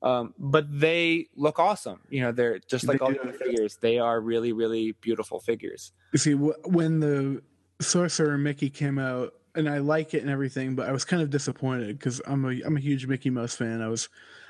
[0.04, 2.00] Um, but they look awesome.
[2.10, 3.76] You know, they're just like They all the other figures.
[3.80, 5.92] They are really, really beautiful figures.
[6.12, 7.42] You see, when the
[7.80, 11.30] Sorcerer Mickey came out, and I like it and everything, but I was kind of
[11.30, 13.80] disappointed because I'm a I'm a huge Mickey Mouse fan.
[13.80, 14.08] I was,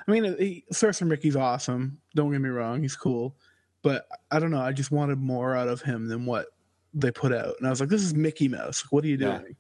[0.09, 1.99] I mean, he, Sorcerer Mickey's awesome.
[2.17, 3.37] Don't get me wrong, he's cool,
[3.83, 4.61] but I don't know.
[4.61, 6.47] I just wanted more out of him than what
[6.95, 8.87] they put out, and I was like, this is Mickey Mouse.
[8.91, 9.39] What are you Yeah.
[9.39, 9.57] doing?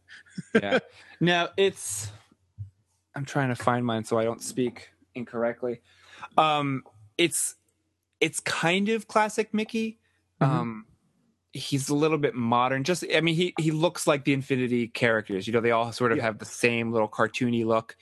[0.62, 0.78] yeah.
[1.20, 2.10] Now it's
[3.14, 5.80] I'm trying to find mine so I don't speak incorrectly.
[6.36, 6.82] Um
[7.18, 7.56] it's
[8.20, 9.98] it's kind of classic Mickey.
[10.40, 10.46] Mhm.
[10.46, 10.86] Um
[11.52, 12.82] he's a little bit modern.
[12.84, 15.46] Just I mean he he looks like the Infinity characters.
[15.46, 16.24] You know, they all sort of Yeah.
[16.24, 17.96] have the same little cartoony look.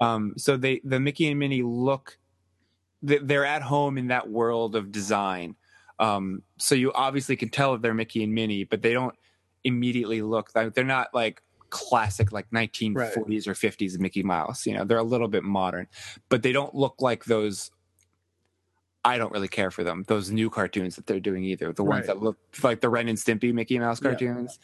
[0.00, 2.18] Um so they the Mickey and Minnie look
[3.02, 5.54] they- they're at home in that world of design.
[5.98, 9.14] Um so you obviously can tell if they're Mickey and Minnie, but they don't
[9.64, 14.66] immediately look like they're not like classic like 1940s or 50s Mickey Mouse.
[14.66, 15.86] You know, they're a little bit modern,
[16.28, 17.70] but they don't look like those.
[19.04, 20.04] I don't really care for them.
[20.08, 21.72] Those new cartoons that they're doing either.
[21.72, 22.06] The ones Right.
[22.08, 24.10] that look like the Ren and Stimpy Mickey Mouse Yeah.
[24.10, 24.58] cartoons.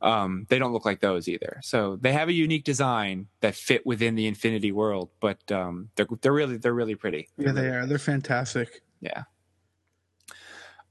[0.00, 1.60] Um, they don't look like those either.
[1.62, 6.06] So they have a unique design that fit within the Infinity world, but um, they're
[6.22, 7.28] they're really they're really pretty.
[7.36, 7.86] Yeah, they are.
[7.86, 8.82] They're fantastic.
[9.00, 9.24] Yeah.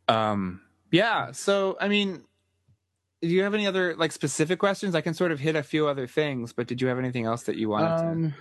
[0.07, 0.61] Um.
[0.91, 1.31] Yeah.
[1.31, 2.23] So I mean,
[3.21, 4.95] do you have any other like specific questions?
[4.95, 7.43] I can sort of hit a few other things, but did you have anything else
[7.43, 8.07] that you wanted to?
[8.07, 8.33] Um,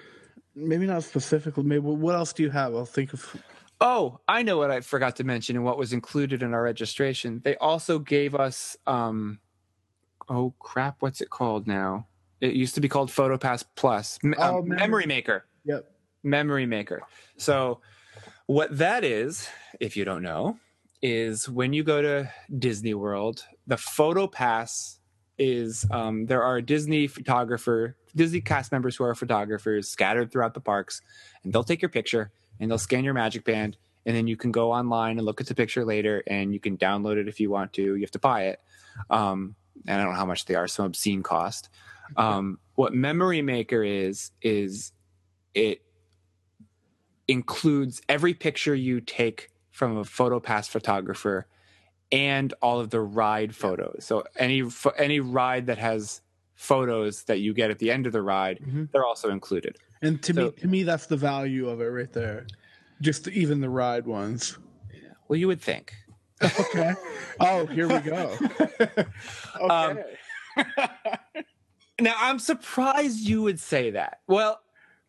[0.55, 1.64] maybe not specifically.
[1.64, 2.74] Maybe what else do you have?
[2.74, 3.37] I'll think of.
[3.81, 7.41] Oh, I know what I forgot to mention and what was included in our registration.
[7.45, 9.39] They also gave us um
[10.28, 12.07] oh crap, what's it called now?
[12.41, 14.18] It used to be called PhotoPass Plus.
[14.39, 15.45] Oh, um, Memory- Memory Maker.
[15.64, 15.91] Yep.
[16.22, 17.03] Memory Maker.
[17.37, 17.81] So
[18.47, 20.57] what that is, if you don't know,
[21.03, 24.98] is when you go to Disney World, the photo pass
[25.38, 30.60] is um, there are Disney photographer, Disney cast members who are photographers scattered throughout the
[30.60, 31.00] parks,
[31.44, 34.50] and they'll take your picture and they'll scan your Magic Band, and then you can
[34.50, 37.48] go online and look at the picture later, and you can download it if you
[37.48, 37.94] want to.
[37.94, 38.60] You have to buy it,
[39.08, 39.54] um,
[39.86, 41.68] and I don't know how much they are, some obscene cost.
[42.16, 44.90] Um, what Memory Maker is is
[45.54, 45.80] it
[47.28, 51.46] includes every picture you take from a PhotoPass photographer
[52.12, 54.04] and all of the ride photos.
[54.04, 54.62] So any
[54.98, 56.20] any ride that has
[56.54, 58.90] photos that you get at the end of the ride, Mhm.
[58.92, 59.78] they're also included.
[60.02, 62.46] And to So- me, to me, that's the value of it right there.
[63.00, 64.58] Just even the ride ones.
[65.28, 65.94] Well, you would think.
[66.42, 66.92] Okay.
[67.40, 68.36] oh, here we go.
[68.50, 69.04] Okay.
[69.61, 69.98] Um,
[72.00, 74.20] Now, I'm surprised you would say that.
[74.26, 74.61] Well,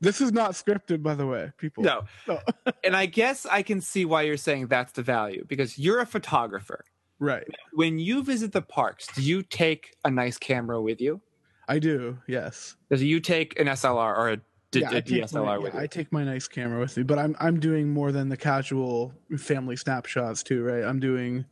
[0.01, 1.83] this is not scripted, by the way, people.
[1.83, 2.03] no.
[2.27, 2.39] No.
[2.83, 6.05] and I guess I can see why you're saying that's the value because you're a
[6.05, 6.83] photographer.
[7.19, 7.47] Right.
[7.73, 11.21] When you visit the parks, do you take a nice camera with you?
[11.67, 12.17] I do.
[12.27, 12.75] Yes.
[12.89, 14.37] Does you take an SLR or a,
[14.71, 15.83] D- Yeah, a DSLR my, with yeah, you?
[15.83, 19.13] I take my nice camera with me, but I'm I'm doing more than the casual
[19.37, 20.83] family snapshots too, right?
[20.83, 21.45] I'm doing,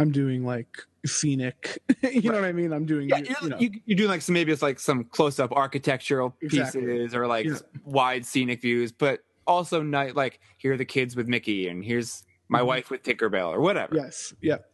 [0.00, 0.68] I'm doing like
[1.06, 1.78] scenic.
[2.02, 2.72] you know what I mean?
[2.72, 3.08] I'm doing.
[3.08, 3.58] yeah, you, you're, you know.
[3.58, 6.80] you, you're doing like some maybe it's like some close-up architectural Exactly.
[6.82, 7.56] pieces or like Yeah.
[7.84, 12.22] wide scenic views, but also night like here are the kids with Mickey and here's
[12.48, 12.66] my Mhm.
[12.66, 13.94] wife with Tinkerbell or whatever.
[13.96, 14.34] yes.
[14.40, 14.66] Yep.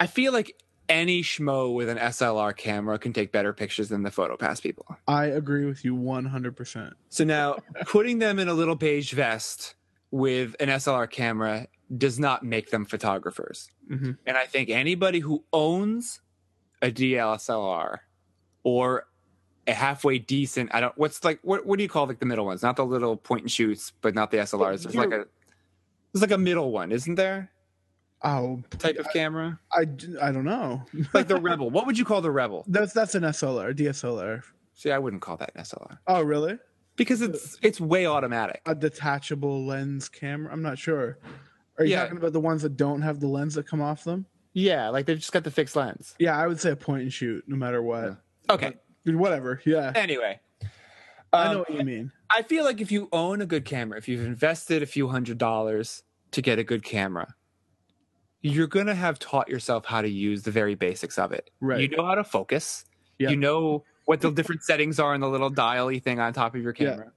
[0.00, 0.54] I feel like
[0.88, 4.84] any schmo with an SLR camera can take better pictures than the PhotoPass people.
[5.08, 6.56] I agree with you 100.
[6.56, 7.56] percent So now
[7.86, 9.76] putting them in a little beige vest
[10.10, 13.70] with an SLR camera does not make them photographers.
[13.88, 16.20] hmm And I think anybody who owns
[16.82, 17.98] a DSLR
[18.62, 19.06] or
[19.66, 22.46] a halfway decent, I don't what's like what what do you call like the middle
[22.46, 22.62] ones?
[22.62, 24.82] Not the little point and shoots, but not the SLRs.
[24.82, 25.26] There's like a
[26.12, 27.50] there's like a middle one, isn't there?
[28.22, 29.60] Oh, Type of camera?
[29.70, 29.80] I,
[30.22, 30.82] I don't know.
[31.12, 31.68] Like the Rebel.
[31.68, 32.64] What would you call the Rebel?
[32.66, 34.42] That's that's an SLR, DSLR.
[34.72, 35.98] See, I wouldn't call that an SLR.
[36.06, 36.58] Oh, really?
[36.96, 38.62] Because it's it's way automatic.
[38.64, 40.50] A detachable lens camera?
[40.52, 41.18] I'm not sure.
[41.78, 42.02] Are you Yeah.
[42.02, 44.26] talking about the ones that don't have the lens that come off them?
[44.52, 46.14] Yeah, like they've just got the fixed lens.
[46.18, 48.18] Yeah, I would say a point and shoot, no matter what.
[48.48, 48.74] Okay.
[49.04, 49.60] Whatever.
[49.64, 50.40] Yeah, Anyway.
[51.32, 52.12] I know Um, what you mean.
[52.30, 55.36] I feel like if you own a good camera, if you've invested a few hundred
[55.38, 57.34] dollars to get a good camera,
[58.40, 61.50] you're going to have taught yourself how to use the very basics of it.
[61.60, 61.80] Right.
[61.80, 62.84] You know how to focus.
[63.18, 63.30] Yeah.
[63.30, 66.62] You know what the different settings are in the little dial-y thing on top of
[66.62, 66.90] your Yeah.
[66.90, 67.12] camera.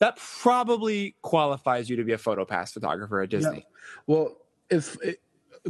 [0.00, 3.66] That probably qualifies you to be a photo pass photographer at Disney.
[4.06, 4.36] Well,
[4.70, 5.20] if it,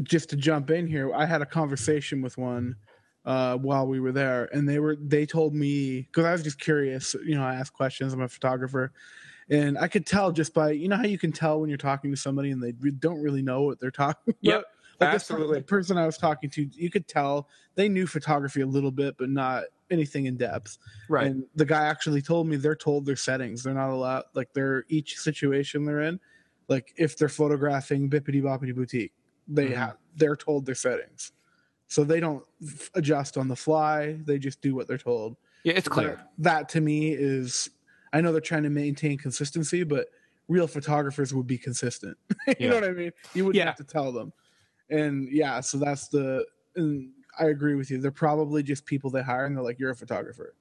[0.02, 2.76] just to jump in here, I had a conversation with one
[3.24, 6.60] uh, while we were there, and they were they told me because I was just
[6.60, 7.14] curious.
[7.24, 8.12] You know, I asked questions.
[8.12, 8.92] I'm a photographer,
[9.50, 12.10] and I could tell just by you know how you can tell when you're talking
[12.10, 14.64] to somebody and they don't really know what they're talking Yep, about.
[15.00, 15.58] Like this per- absolutely.
[15.58, 19.16] the person I was talking to, you could tell they knew photography a little bit,
[19.18, 20.78] but not anything in depth.
[21.08, 21.26] Right.
[21.26, 23.62] And the guy actually told me they're told their settings.
[23.62, 26.20] They're not allowed like they're each situation they're in.
[26.68, 29.12] Like if they're photographing Bibbidi Bobbidi Boutique,
[29.46, 29.76] they Mhm.
[29.76, 31.32] have they're told their settings.
[31.86, 34.18] So they don't f- adjust on the fly.
[34.24, 35.36] They just do what they're told.
[35.64, 36.16] yeah, it's clear.
[36.16, 37.70] That, that to me is
[38.12, 40.08] I know they're trying to maintain consistency, but
[40.48, 42.16] real photographers would be consistent.
[42.46, 42.68] you Yeah.
[42.70, 43.12] know what I mean?
[43.34, 43.66] You wouldn't Yeah.
[43.66, 44.32] have to tell them.
[44.90, 47.98] And yeah, so that's the and I agree with you.
[48.00, 50.54] They're probably just people they hire and they're like, You're a photographer.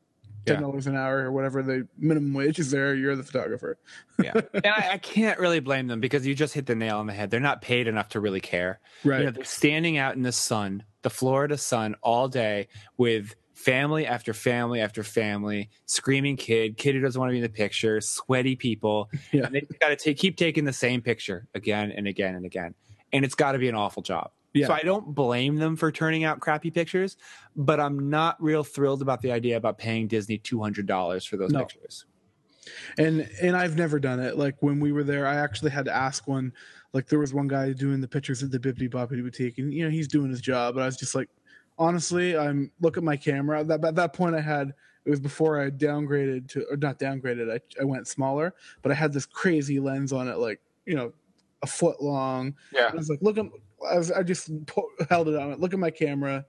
[0.45, 3.78] Ten dollars an hour or whatever the minimum wage is there, you're the photographer.
[4.23, 7.05] yeah and I, I can't really blame them because you just hit the nail on
[7.07, 9.19] the head they're not paid enough to really care Right.
[9.19, 14.05] you know they're standing out in the sun the florida sun all day with family
[14.05, 17.99] after family after family screaming kid kid who doesn't want to be in the picture
[17.99, 19.47] sweaty people Yeah.
[19.47, 22.73] and they got to take keep taking the same picture again and again and again
[23.11, 24.68] and it's got to be an awful job Yeah.
[24.68, 27.18] so i don't blame them for turning out crappy pictures
[27.55, 31.60] but i'm not real thrilled about the idea about paying disney $200 for those No.
[31.60, 32.05] pictures
[32.97, 34.38] and and I've never done it.
[34.38, 36.51] Like when we were there, I actually had to ask one.
[36.91, 39.86] Like there was one guy doing the pictures at the Bibbidi Bobbidi Boutique, and you
[39.86, 40.76] know he's doing his job.
[40.76, 41.30] But I was just like,
[41.80, 43.64] honestly, I'm look at my camera.
[43.64, 44.74] That at that point I had
[45.05, 47.49] it was before I downgraded to or not downgraded.
[47.49, 51.14] I I went smaller, but I had this crazy lens on it, like you know,
[51.62, 52.53] a foot long.
[52.74, 53.38] yeah I was like, look
[53.91, 54.11] at.
[54.11, 55.51] I, just po- held it on.
[55.51, 55.59] It.
[55.59, 56.45] Look at my camera.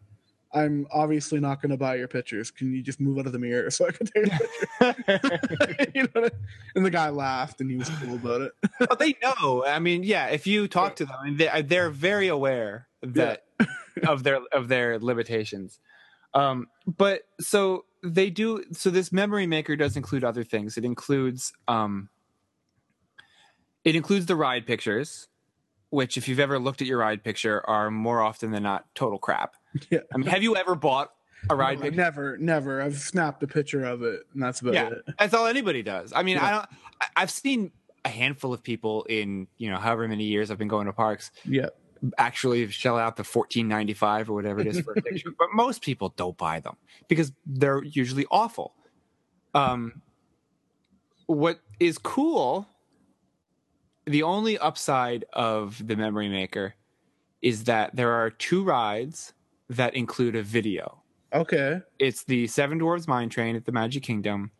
[0.52, 2.50] I'm obviously not going to buy your pictures.
[2.50, 4.32] Can you just move out of the mirror so I can take
[4.80, 5.90] a picture?
[5.94, 6.30] you know I-
[6.74, 8.52] and the guy laughed and he was cool about it.
[8.80, 9.64] well, they know.
[9.66, 10.28] I mean, yeah.
[10.28, 13.44] If you talk to them, they, they're very aware that
[14.06, 15.80] of their of their limitations.
[16.34, 18.64] Um, but so they do.
[18.72, 20.78] So this memory maker does include other things.
[20.78, 22.08] It includes um,
[23.84, 25.28] it includes the ride pictures,
[25.90, 29.18] which, if you've ever looked at your ride picture, are more often than not total
[29.18, 29.54] crap.
[29.90, 30.00] Yeah.
[30.12, 31.10] I mean, have you ever bought
[31.50, 31.96] a ride No, picture?
[31.96, 32.82] never, never.
[32.82, 35.02] I've snapped a picture of it, and that's about yeah, it.
[35.18, 36.12] that's all anybody does.
[36.14, 36.66] I mean, I don't.
[37.16, 37.70] I've seen
[38.04, 41.30] a handful of people in you know however many years I've been going to parks
[41.44, 41.68] Yeah,
[42.16, 45.48] actually shell out the fourteen ninety five or whatever it is for a picture, but
[45.52, 46.76] most people don't buy them
[47.08, 48.74] because they're usually awful.
[49.54, 50.00] Um,
[51.26, 52.66] what is cool?
[54.08, 56.74] The only upside of the Memory Maker
[57.42, 59.34] is that there are two rides
[59.68, 61.02] that include a video
[61.32, 61.80] okay.
[61.98, 64.50] it's the Seven Dwarves Mine Train at the Magic Kingdom,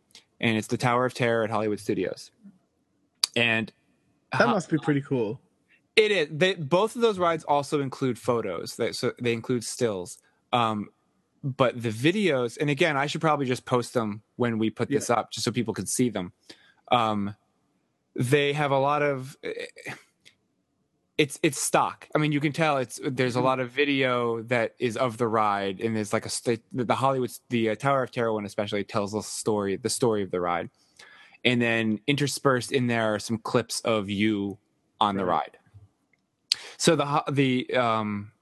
[0.41, 2.31] and it's the Tower of Terror at Hollywood Studios.
[3.35, 3.73] And
[4.33, 5.41] That uh, must be pretty cool.
[5.97, 6.29] it is.
[6.31, 8.77] They, both of those rides also include photos.
[8.77, 10.19] They, so they include stills.
[10.53, 10.91] Um,
[11.43, 15.09] but the videos, and again, I should probably just post them when we put this
[15.09, 16.33] up, just so people can see them.
[16.91, 17.35] Um,
[18.19, 19.37] they have a lot of.
[21.17, 22.07] It's it's stock.
[22.15, 25.27] I mean, you can tell it's there's a lot of video that is of the
[25.27, 29.15] ride, and there's like a the Hollywood the uh, Tower of Terror one especially tells
[29.15, 30.71] a story, the story of the ride,
[31.45, 34.59] and then interspersed in there are some clips of you
[35.01, 35.59] on the ride.
[36.77, 38.33] So the the um,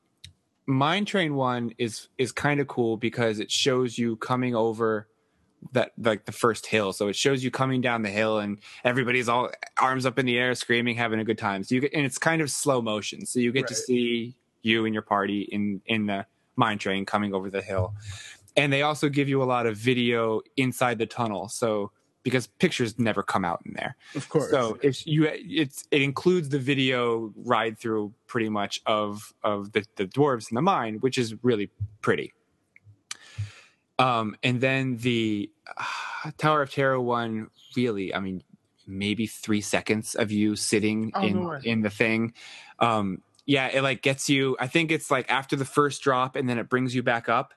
[0.66, 5.08] Mine Train one is is kind of cool because it shows you coming over
[5.72, 6.92] that like the first hill.
[6.92, 9.50] So it shows you coming down the hill and everybody's all
[9.80, 11.64] arms up in the air, screaming, having a good time.
[11.64, 13.26] So you get and it's kind of slow motion.
[13.26, 16.26] So you get to see you and your party in in the
[16.56, 17.94] mine train coming over the hill.
[18.56, 21.48] And they also give you a lot of video inside the tunnel.
[21.48, 21.92] So
[22.22, 23.94] because pictures never come out in there.
[24.16, 24.50] Of course.
[24.50, 29.84] So if you it's it includes the video ride through pretty much of of the,
[29.94, 32.32] the dwarves in the mine, which is really pretty.
[33.98, 38.42] Um and then the uh, Tower of Terror one really, I mean,
[38.86, 41.60] maybe three seconds of you sitting Oh, in way.
[41.64, 42.34] in the thing.
[42.78, 46.48] Um yeah, it like gets you I think it's like after the first drop and
[46.48, 47.54] then it brings you back up.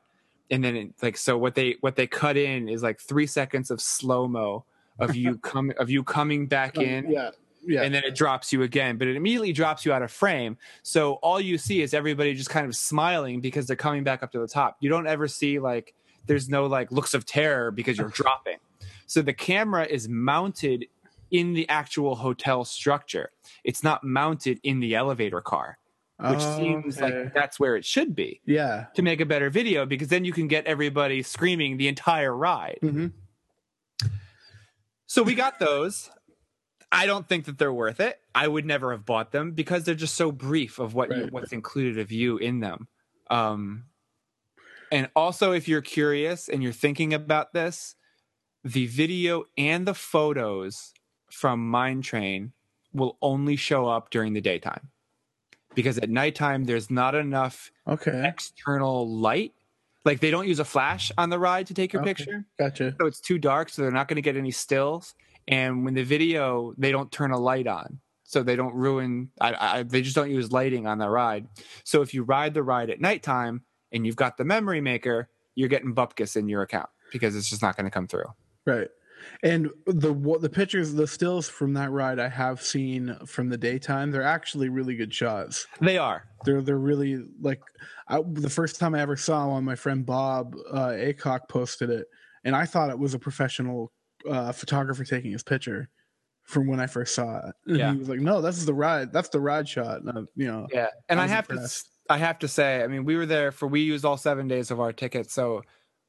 [0.51, 3.69] And then it, like so what they what they cut in is like three seconds
[3.69, 4.65] of slow-mo
[4.97, 7.29] of you come of you coming back Um, in yeah,
[7.65, 7.83] yeah.
[7.83, 11.13] and then it drops you again but it immediately drops you out of frame so
[11.21, 14.39] all you see is everybody just kind of smiling because they're coming back up to
[14.39, 15.93] the top you don't ever see like
[16.29, 18.55] there's no like looks of terror because you're dropping
[19.05, 20.85] so the camera is mounted
[21.31, 23.31] in the actual hotel structure
[23.65, 25.77] it's not mounted in the elevator car
[26.21, 27.23] which Oh, seems okay.
[27.23, 28.85] like that's where it should be yeah.
[28.93, 32.77] to make a better video because then you can get everybody screaming the entire ride
[32.81, 33.07] hmm
[35.11, 36.09] so we got those.
[36.91, 38.19] I don't think that they're worth it.
[38.35, 41.51] I would never have bought them because they're just so brief of what you, what's
[41.51, 42.87] included of you in them.
[43.29, 43.85] Um,
[44.91, 47.95] and also if you're curious and you're thinking about this,
[48.63, 50.93] the video and the photos
[51.31, 52.53] from Mine Train
[52.93, 54.89] will only show up during the daytime.
[55.75, 58.21] Because at nighttime there's not enough Okay.
[58.25, 59.53] external light.
[60.05, 62.09] Like they don't use a flash on the ride to take your Okay.
[62.15, 62.45] picture.
[62.57, 62.95] Gotcha.
[62.99, 65.15] So it's too dark, so they're not going to get any stills.
[65.47, 69.31] And when the video, they don't turn a light on, so they don't ruin.
[69.41, 71.47] I, I, they just don't use lighting on the ride.
[71.83, 75.69] So if you ride the ride at nighttime and you've got the memory maker, you're
[75.69, 78.25] getting bupkis in your account because it's just not going to come through.
[78.65, 78.87] Right.
[79.43, 83.57] And the what the pictures, the stills from that ride I have seen from the
[83.57, 85.67] daytime, they're actually really good shots.
[85.81, 86.23] They are.
[86.45, 87.61] They're they're really like
[88.07, 92.07] I, the first time I ever saw one, my friend Bob uh, Acock posted it,
[92.45, 93.91] and I thought it was a professional
[94.29, 95.89] uh, photographer taking his picture
[96.43, 97.55] from when I first saw it.
[97.67, 97.91] And Yeah.
[97.91, 99.11] he was like, "No, this is the ride.
[99.11, 101.85] That's the ride shot." Uh, you know, Yeah, and I I, have impressed.
[101.87, 104.47] to, I have to say, I mean, we were there for we used all seven
[104.47, 105.29] days of our ticket.
[105.29, 105.63] So,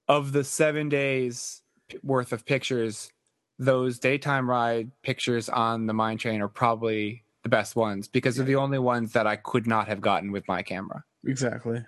[0.09, 1.62] of the seven days
[2.03, 3.12] worth of pictures,
[3.59, 8.46] those daytime ride pictures on the mine train are probably the best ones because they're
[8.46, 11.05] the only ones that I could not have gotten with my camera.
[11.24, 11.84] exactly.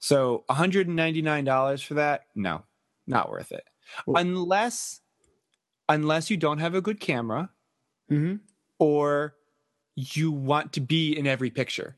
[0.00, 2.26] So, one hundred and ninety nine dollars for that?
[2.34, 2.64] No,
[3.06, 3.64] not worth it.
[4.06, 5.00] Well- unless,
[5.88, 7.50] unless you don't have a good camera
[8.08, 8.36] hmm
[8.78, 9.34] or
[9.96, 11.96] you want to be in every picture.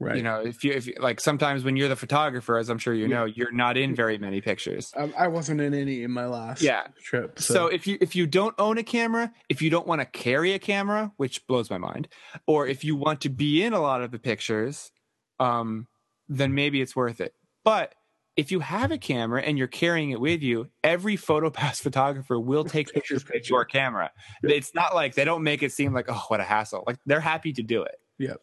[0.00, 0.16] Right.
[0.16, 2.94] you know if you if you, like sometimes when you're the photographer as i'm sure
[2.94, 6.26] you know you're not in very many pictures I, I wasn't in any in my
[6.26, 6.86] last Yeah.
[7.02, 7.40] trip.
[7.40, 7.54] so.
[7.54, 10.52] So, if you if you don't own a camera if you don't want to carry
[10.52, 12.06] a camera which blows my mind
[12.46, 14.92] or if you want to be in a lot of the pictures
[15.40, 15.88] um
[16.28, 17.34] then maybe it's worth it
[17.64, 17.94] but
[18.36, 22.62] if you have a camera and you're carrying it with you every photopass photographer will
[22.64, 24.12] take pictures with your camera
[24.44, 24.54] Yeah.
[24.54, 27.18] it's not like they don't make it seem like oh what a hassle like they're
[27.20, 28.34] happy to do it Yeah.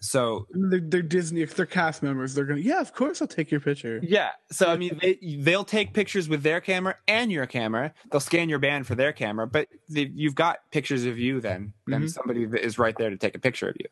[0.00, 1.42] So they're, they're Disney.
[1.42, 2.60] If they're cast members, they're gonna.
[2.60, 4.00] Yeah, of course, I'll take your picture.
[4.02, 4.30] Yeah.
[4.50, 7.92] So I mean, they they'll take pictures with their camera and your camera.
[8.10, 11.40] They'll scan your band for their camera, but they, you've got pictures of you.
[11.40, 12.10] Then then Mhm.
[12.10, 13.86] somebody is right there to take a picture of you.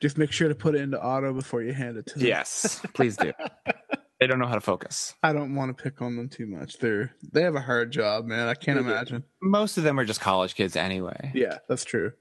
[0.00, 2.26] Just make sure to put it into auto before you hand it to them.
[2.26, 3.32] Yes, please do.
[4.20, 5.14] they don't know how to focus.
[5.22, 6.78] I don't want to pick on them too much.
[6.78, 8.48] They're they have a hard job, man.
[8.48, 8.90] I can't They do.
[8.90, 9.24] imagine.
[9.42, 11.32] Most of them are just college kids anyway.
[11.34, 12.12] Yeah, that's true.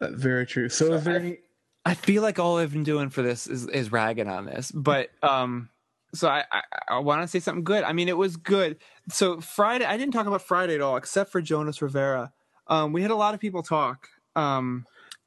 [0.00, 0.68] That's very true.
[0.68, 1.38] So, is there any?
[1.84, 5.10] I feel like all I've been doing for this is is ragging on this, but
[5.22, 5.68] um,
[6.14, 7.84] so I I, I want to say something good.
[7.84, 8.78] I mean, it was good.
[9.08, 12.32] So Friday, I didn't talk about Friday at all, except for Jonas Rivera.
[12.66, 14.08] Um, we had a lot of people talk.
[14.34, 14.84] Um,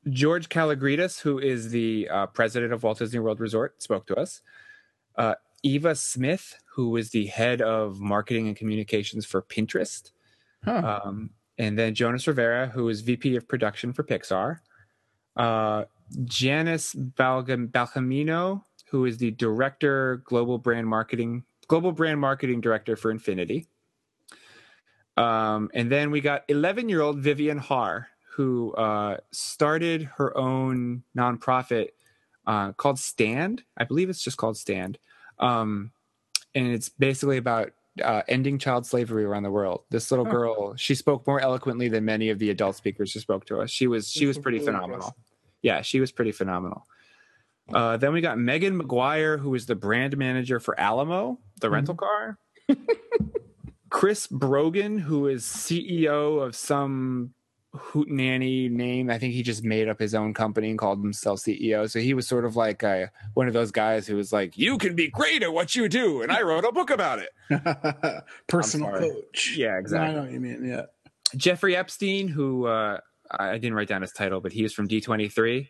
[0.09, 4.41] George Kalogridis, who is the uh, president of Walt Disney World Resort, spoke to us.
[5.15, 10.11] Uh, Eva Smith, who was the head of marketing and communications for Pinterest,
[10.63, 11.01] Huh.
[11.05, 11.29] um,
[11.59, 14.61] and then Jonas Rivera, who is VP of production for Pixar.
[15.35, 15.83] Uh,
[16.23, 23.11] Janice Balgam- Balcamino, who is the director, global brand marketing, global brand marketing director for
[23.11, 23.67] Infinity.
[25.17, 31.03] Um, and then we got 11 year old Vivienne Harr, who uh, started her own
[31.15, 31.89] nonprofit
[32.47, 33.63] uh, called Stand.
[33.77, 34.97] I believe it's just called Stand.
[35.39, 35.91] Um,
[36.55, 39.83] and it's basically about uh, ending child slavery around the world.
[39.89, 43.45] This little girl, she spoke more eloquently than many of the adult speakers who spoke
[43.45, 43.69] to us.
[43.69, 45.15] She was she was pretty phenomenal.
[45.61, 46.85] Yeah, she was pretty phenomenal.
[47.73, 51.95] Uh, then we got Megan McGuire, who is the brand manager for Alamo, the rental
[51.95, 52.37] car.
[53.89, 57.33] Chris Brogan, who is CEO of some
[57.75, 59.09] hootenanny name.
[59.09, 61.89] I think he just made up his own company and called himself CEO.
[61.89, 64.77] So he was sort of like a, one of those guys who was like, "You
[64.77, 67.29] can be great at what you do," and I wrote a book about it.
[68.47, 69.55] Personal coach.
[69.57, 70.15] Yeah, No, I exactly.
[70.15, 70.65] know what you mean.
[70.65, 70.83] Yeah.
[71.35, 72.99] Jeffrey Epstein, who uh,
[73.31, 75.67] I didn't write down his title, but he was from D23.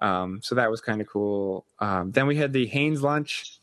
[0.00, 1.66] Um, so that was kind of cool.
[1.80, 3.58] Um, then we had the Hanes lunch,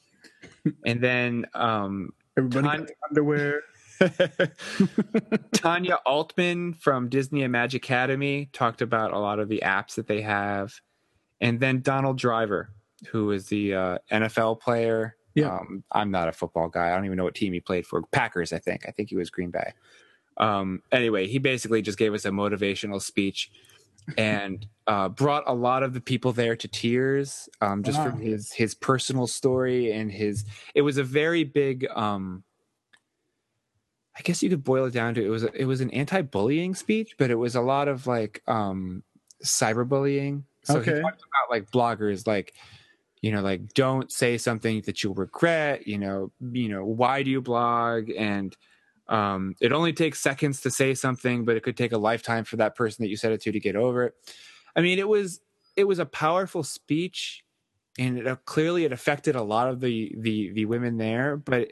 [0.86, 3.62] and then um, Everybody Time- got underwear.
[5.54, 10.08] Tanya Altman from Disney and Magic Academy talked about a lot of the apps that
[10.08, 10.74] they have,
[11.42, 12.70] and then Donald Driver,
[13.12, 15.16] who is the uh, NFL player.
[15.36, 15.56] Yeah.
[15.58, 16.92] Um, I'm not a football guy.
[16.92, 18.02] I don't even know what team he played for.
[18.12, 18.86] Packers, I think.
[18.88, 19.74] I think he was Green Bay.
[20.38, 23.52] Um, anyway, he basically just gave us a motivational speech
[24.18, 28.10] and uh, brought a lot of the people there to tears, um, just Wow.
[28.10, 30.46] from his his personal story and his.
[30.74, 31.86] It was a very big.
[31.96, 32.44] Um,
[34.20, 37.16] I guess you could boil it down to it was it was an anti-bullying speech,
[37.18, 39.02] but it was a lot of like um,
[39.44, 40.44] cyberbullying.
[40.64, 40.96] So Okay.
[40.96, 42.54] he talked about like bloggers, like
[43.22, 45.88] you know, like don't say something that you'll regret.
[45.88, 48.10] You know, you know why do you blog?
[48.10, 48.56] And
[49.08, 52.58] um, it only takes seconds to say something, but it could take a lifetime for
[52.58, 54.16] that person that you said it to to get over it.
[54.76, 55.40] I mean, it was
[55.78, 57.46] it was a powerful speech,
[57.98, 61.72] and it uh, clearly it affected a lot of the the the women there, but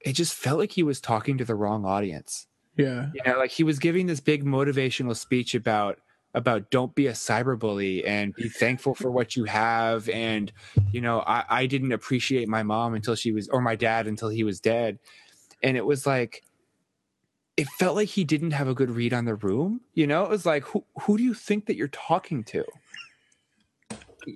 [0.00, 2.46] it just felt like he was talking to the wrong audience.
[2.76, 3.10] Yeah.
[3.14, 5.98] You know, like he was giving this big motivational speech about
[6.34, 10.52] about don't be a cyberbully and be thankful for what you have and
[10.92, 14.28] you know I, I didn't appreciate my mom until she was or my dad until
[14.28, 15.00] he was dead
[15.62, 16.44] and it was like
[17.56, 20.30] it felt like he didn't have a good read on the room you know it
[20.30, 22.64] was like who who do you think that you're talking to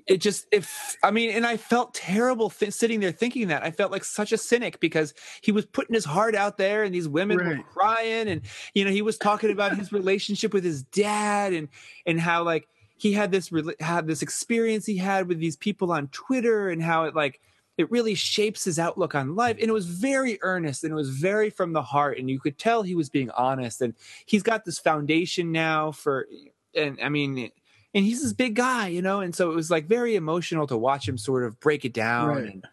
[0.06, 3.62] it just if i mean and i felt terrible th- sitting there thinking that.
[3.62, 6.94] I felt like such a cynic because he was putting his heart out there and
[6.94, 8.42] these women were crying and
[8.74, 11.68] you know he was talking about his relationship with his dad and
[12.06, 16.08] and how like he had this had this experience he had with these people on
[16.08, 17.40] twitter and how it like
[17.76, 19.56] it really shapes his outlook on life.
[19.60, 22.56] And it was very earnest and it was very from the heart and you could
[22.56, 23.80] tell he was being honest.
[23.80, 23.94] And
[24.26, 26.28] he's got this foundation now for
[26.76, 27.50] and i mean
[27.94, 30.76] and he's this big guy you know and so it was like very emotional to
[30.76, 32.44] watch him sort of break it down Right.
[32.44, 32.66] and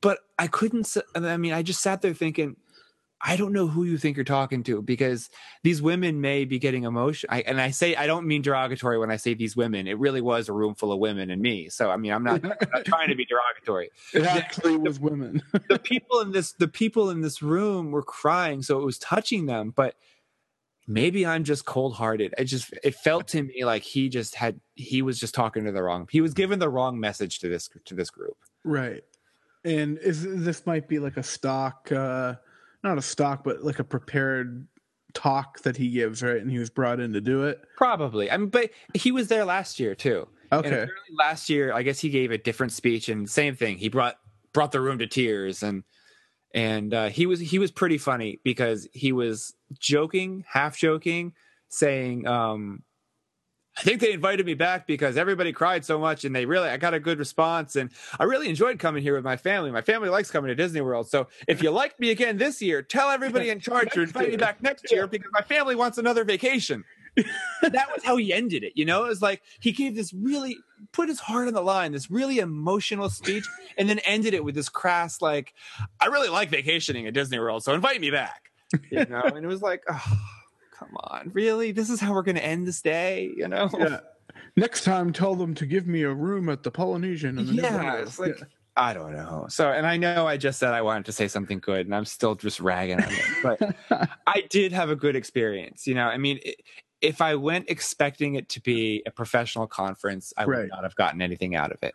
[0.00, 2.56] but i couldn't I mean i just sat there thinking
[3.20, 5.30] i don't know who you think you're talking to because
[5.62, 9.10] these women may be getting emotion I, and i say i don't mean derogatory when
[9.10, 11.90] i say these women it really was a room full of women and me so
[11.90, 15.42] i mean i'm not, I'm not trying to be derogatory It actually was women.
[15.68, 19.46] the people in this the people in this room were crying so it was touching
[19.46, 19.94] them but
[20.86, 25.02] maybe i'm just cold-hearted it just it felt to me like he just had he
[25.02, 27.94] was just talking to the wrong he was giving the wrong message to this to
[27.94, 29.02] this group right.
[29.64, 32.34] And is this might be like a stock uh
[32.84, 34.68] not a stock, but like a prepared
[35.12, 36.36] talk that he gives, right?
[36.40, 37.60] And he was brought in to do it.
[37.76, 40.86] probably i mean but he was there last year too Okay.
[41.18, 44.16] last year i guess he gave a different speech and same thing he brought
[44.52, 45.82] brought the room to tears and
[46.56, 51.34] and uh, he was he was pretty funny because he was joking half joking
[51.68, 52.82] saying um
[53.78, 56.78] I think they invited me back because everybody cried so much and they really I
[56.78, 59.70] got a good response and I really enjoyed coming here with my family.
[59.70, 61.10] My family likes coming to Disney World.
[61.10, 64.38] So if you like me again this year, tell everybody in charge to invite me
[64.38, 66.84] back next year because my family wants another vacation.
[67.62, 69.04] that was how he ended it, you know?
[69.04, 70.56] It was like he gave this really
[70.92, 73.46] put his heart on the line, this really emotional speech,
[73.78, 75.54] and then ended it with this crass, like,
[76.00, 78.42] I really like vacationing at Disney World, so invite me back.
[78.90, 80.20] You know, and it was like, oh,
[80.76, 81.70] come on, really?
[81.70, 83.70] This is how we're gonna end this day, you know?
[83.72, 84.00] Yeah.
[84.56, 87.94] Next time tell them to give me a room at the Polynesian and the Yeah,
[87.98, 88.40] it's like
[88.76, 89.46] I don't know.
[89.48, 92.04] So, and I know I just said I wanted to say something good, and I'm
[92.04, 93.76] still just ragging on it.
[93.88, 95.86] But I did have a good experience.
[95.86, 96.54] You know, I mean, i
[97.00, 101.20] if I went expecting it to be a professional conference, I would not have gotten
[101.20, 101.94] anything out of it.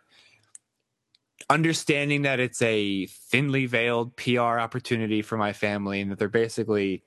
[1.50, 7.02] Understanding that it's a thinly veiled PR opportunity for my family, and that they're basically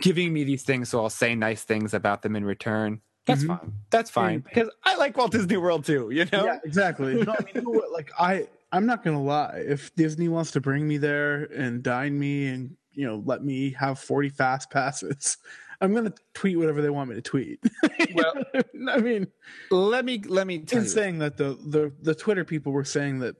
[0.00, 3.00] giving me these things, so I'll say nice things about them in return.
[3.26, 3.46] That's Mhm.
[3.58, 3.72] fine.
[3.90, 6.10] That's fine because I like Walt Disney World too.
[6.10, 6.44] You know.
[6.44, 7.22] Yeah, exactly.
[7.24, 9.62] No, I mean, you know what, like I, I'm not gonna lie.
[9.66, 13.70] If Disney wants to bring me there and dine me and you know let me
[13.70, 15.38] have 40 fast passes,
[15.80, 17.60] I'm gonna tweet whatever they want me to tweet.
[18.14, 18.44] Well-
[18.88, 19.26] I mean,
[19.70, 20.90] let me let me tell in you.
[20.90, 23.36] saying that the the the Twitter people were saying that.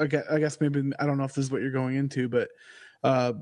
[0.00, 2.26] I guess, I guess maybe I don't know if this is what you're going into,
[2.28, 2.48] but
[3.04, 3.34] uh,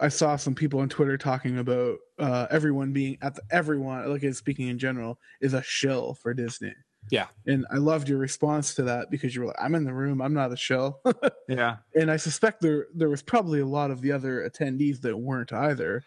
[0.00, 4.22] I saw some people on Twitter talking about uh, everyone being at the, everyone like
[4.34, 6.72] speaking in general is a shill for Disney.
[7.10, 7.26] Yeah.
[7.46, 10.22] And I loved your response to that because you were like, I'm in the room,
[10.22, 11.00] I'm not a shell.
[11.48, 11.78] Yeah.
[11.96, 15.52] and I suspect there there was probably a lot of the other attendees that weren't
[15.52, 16.04] either.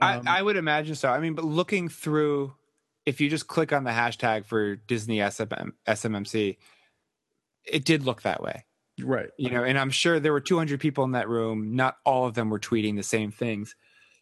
[0.00, 1.10] Um, I, I would imagine so.
[1.10, 2.54] I mean, but looking through,
[3.06, 6.56] if you just click on the hashtag for Disney SMM, SMMC,
[7.64, 8.64] it did look that way.
[9.02, 9.30] right.
[9.36, 11.76] You know, and I'm sure there were 200 people in that room.
[11.76, 13.74] Not all of them were tweeting the same things.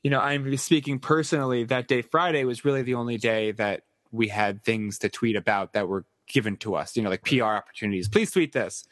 [0.03, 1.64] You know, I'm speaking personally.
[1.64, 5.72] That day, Friday, was really the only day that we had things to tweet about
[5.72, 6.97] that were given to us.
[6.97, 8.09] You know, like PR opportunities.
[8.09, 8.87] Please tweet this.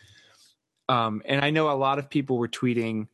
[0.88, 3.08] Um, and I know a lot of people were tweeting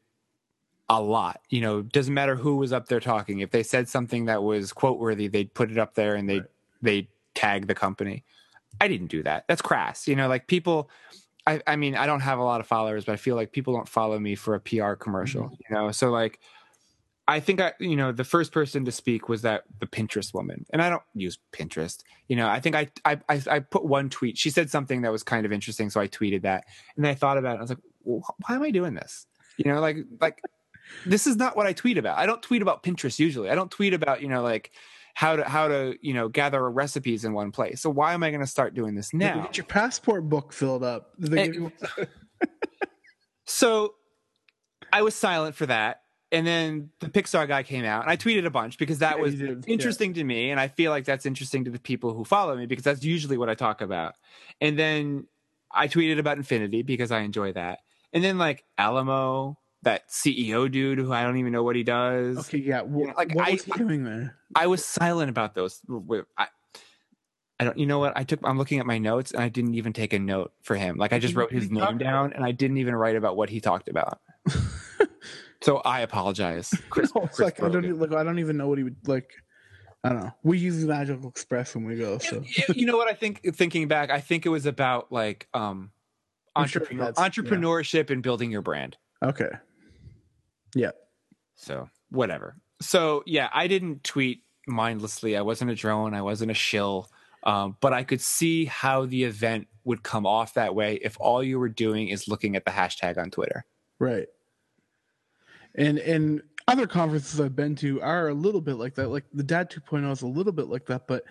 [0.93, 1.41] a lot.
[1.49, 3.41] You know, doesn't matter who was up there talking.
[3.41, 6.37] If they said something that was quote worthy, they'd put it up there and they
[6.37, 6.49] would
[6.83, 8.25] they tag the company.
[8.81, 9.45] I didn't do that.
[9.49, 10.07] That's crass.
[10.07, 10.91] You know, like people.
[11.45, 13.75] I, I mean, I don't have a lot of followers, but I feel like people
[13.75, 15.45] don't follow me for a PR commercial.
[15.45, 15.55] Mm-hmm.
[15.69, 16.41] You know, so like.
[17.29, 20.67] I think I, you know, the first person to speak was that the Pinterest woman,
[20.73, 22.03] and I don't use Pinterest.
[22.27, 24.37] You know, I think I, I, I, I put one tweet.
[24.37, 26.65] She said something that was kind of interesting, so I tweeted that,
[26.97, 27.59] and then I thought about it.
[27.59, 29.29] I was like, well, why am I doing this?
[29.57, 30.43] You know, like, like
[31.07, 32.19] this is not what I tweet about.
[32.19, 33.51] I don't tweet about Pinterest usually.
[33.51, 34.71] I don't tweet about, you know, like
[35.15, 37.81] how to how to you know gather recipes in one place.
[37.81, 39.43] So why am I going to start doing this now?
[39.43, 41.11] Get your passport book filled up.
[41.33, 41.73] Eh, and-
[43.45, 43.95] So
[44.93, 45.99] I was silent for that.
[46.31, 49.23] and then the Pixar guy came out, and I tweeted a bunch because that Yeah,
[49.23, 49.73] was did, yeah.
[49.73, 52.65] interesting to me, and I feel like that's interesting to the people who follow me
[52.65, 54.15] because that's usually what I talk about.
[54.61, 55.27] And then
[55.71, 57.81] I tweeted about Infinity because I enjoy that,
[58.15, 62.39] and then like Alamo, that CEO dude who I don't even know what he does.
[62.39, 62.83] Okay, yeah.
[62.83, 64.37] Like, what I- was he doing there?
[64.55, 65.81] I was silent about those.
[66.37, 66.47] I,
[67.59, 67.79] I don't.
[67.79, 68.13] You know what?
[68.17, 68.41] I took.
[68.45, 70.97] I'm looking at my notes, and I didn't even take a note for him.
[70.97, 73.61] Like I just wrote his name down, and I didn't even write about what he
[73.61, 74.21] talked about.
[75.63, 77.13] so I apologize, Chris.
[77.15, 79.31] No, Chris like I don't even, like I don't even know what he would like.
[80.05, 80.33] I don't know.
[80.43, 82.43] We use Magical Express when we go, so
[82.75, 83.55] you know what I think?
[83.55, 85.93] Thinking back, I think it was about like um,
[86.55, 87.29] I'm sure entrepreneur, yeah.
[87.29, 88.97] entrepreneurship and building your brand.
[89.23, 89.51] okay.
[90.75, 90.93] Yeah.
[91.55, 92.57] So whatever.
[92.81, 95.37] So yeah, I didn't tweet mindlessly.
[95.37, 96.15] I wasn't a drone.
[96.15, 97.09] I wasn't a shill.
[97.45, 101.43] Um, but I could see how the event would come off that way if all
[101.43, 103.65] you were doing is looking at the hashtag on Twitter.
[103.99, 104.29] Right.
[105.75, 109.09] And and other conferences I've been to are a little bit like that.
[109.09, 111.25] Like the Dad 2.0 is a little bit like that, but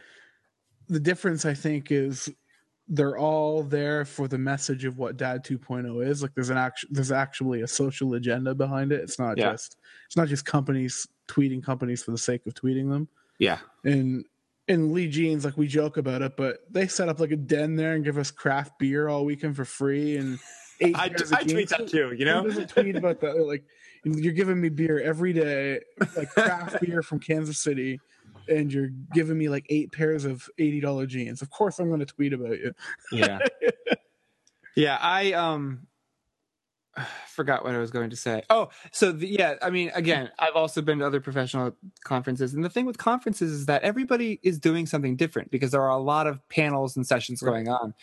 [0.89, 2.29] the difference I think is
[2.87, 6.21] they're all there for the message of what Dad 2.0 is.
[6.21, 9.01] Like there's an act there's actually a social agenda behind it.
[9.01, 9.51] It's not Yeah.
[9.53, 9.77] just
[10.07, 13.07] it's not just companies tweeting companies for the sake of tweeting them.
[13.39, 13.59] Yeah.
[13.85, 14.25] And
[14.67, 17.75] and Lee Jeans, like we joke about it, but they set up like a den
[17.75, 20.37] there and give us craft beer all weekend for free and
[20.81, 22.43] eight I, pairs of I tweet that too, you know?
[22.43, 23.35] doesn't tweet about that?
[23.45, 23.63] Like
[24.03, 25.81] you're giving me beer every day,
[26.17, 27.99] like craft beer from Kansas City,
[28.51, 31.41] and you're giving me like eight pairs of eighty dollar jeans.
[31.41, 32.73] Of course, I'm going to tweet about you.
[33.11, 33.39] Yeah.
[34.75, 35.87] yeah, I um
[37.27, 38.43] forgot what I was going to say.
[38.49, 42.63] Oh, so the, yeah, I mean again, I've also been to other professional conferences and
[42.63, 45.97] the thing with conferences is that everybody is doing something different because there are a
[45.97, 47.51] lot of panels and sessions Right.
[47.51, 47.93] going on.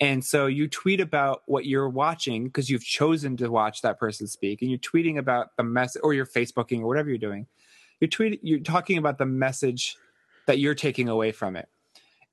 [0.00, 4.26] And so you tweet about what you're watching because you've chosen to watch that person
[4.26, 7.46] speak and you're tweeting about the message or you're Facebooking or whatever you're doing.
[8.04, 9.96] You're tweeting you're talking about the message
[10.46, 11.70] that you're taking away from it.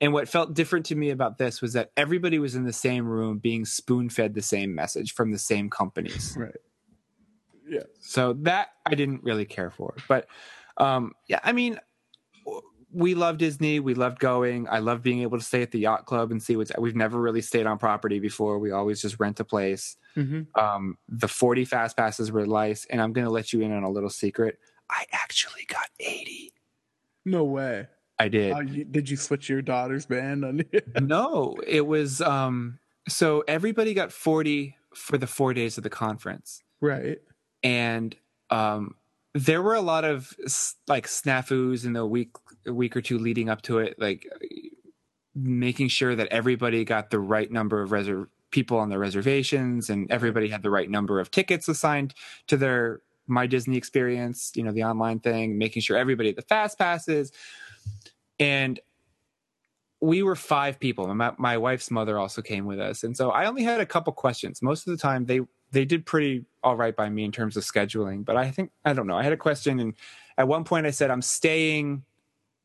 [0.01, 3.07] And what felt different to me about this was that everybody was in the same
[3.07, 6.37] room being spoon fed the same message from the same companies.
[6.41, 6.55] Right.
[7.69, 7.83] Yeah.
[8.01, 9.93] So that I didn't really care for.
[10.09, 10.27] But
[10.75, 11.79] um, yeah, I mean,
[12.91, 13.79] we love Disney.
[13.79, 14.67] We loved going.
[14.67, 16.73] I love being able to stay at the yacht club and see what's.
[16.77, 18.59] We've never really stayed on property before.
[18.59, 19.95] We always just rent a place.
[20.17, 20.59] Mm-hmm.
[20.59, 22.85] Um, the 40 fast passes were nice.
[22.89, 24.59] And I'm going to let you in on a little secret.
[24.91, 26.53] I actually got 80.
[27.25, 27.87] No way.
[28.19, 28.51] I did.
[28.53, 30.63] Uh, you, did you switch your daughter's band on
[31.01, 32.77] no, it was um
[33.07, 36.61] so everybody got 40 for the 4 days of the conference.
[36.81, 37.19] right.
[37.63, 38.15] And
[38.49, 38.95] um
[39.33, 40.35] there were a lot of
[40.87, 42.31] like snafus in the week
[42.65, 44.27] a week or two leading up to it like
[45.33, 50.11] making sure that everybody got the right number of reserv- people on their reservations and
[50.11, 52.13] everybody had the right number of tickets assigned
[52.47, 56.41] to their my disney experience you know the online thing making sure everybody had the
[56.43, 57.31] fast passes.
[58.39, 58.79] And
[60.01, 61.13] we were five people.
[61.13, 63.03] My, my wife's mother also came with us.
[63.03, 64.61] And so i only had a couple questions.
[64.61, 67.63] Most of the time they they did pretty all right by me in terms of
[67.63, 68.25] scheduling.
[68.25, 69.17] But i think i don't know.
[69.17, 69.93] I had a question and
[70.37, 72.03] at one point i said i'm staying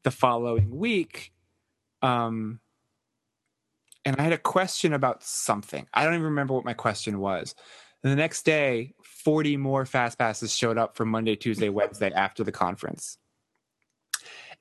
[0.03, 1.33] the following week.
[2.03, 2.61] Um
[4.05, 5.87] and i had a question about something.
[5.93, 7.55] I don't even remember what my question was.
[8.03, 8.95] And the next day
[9.27, 13.19] 40 more fast passes showed up for monday tuesday wednesday after the conference.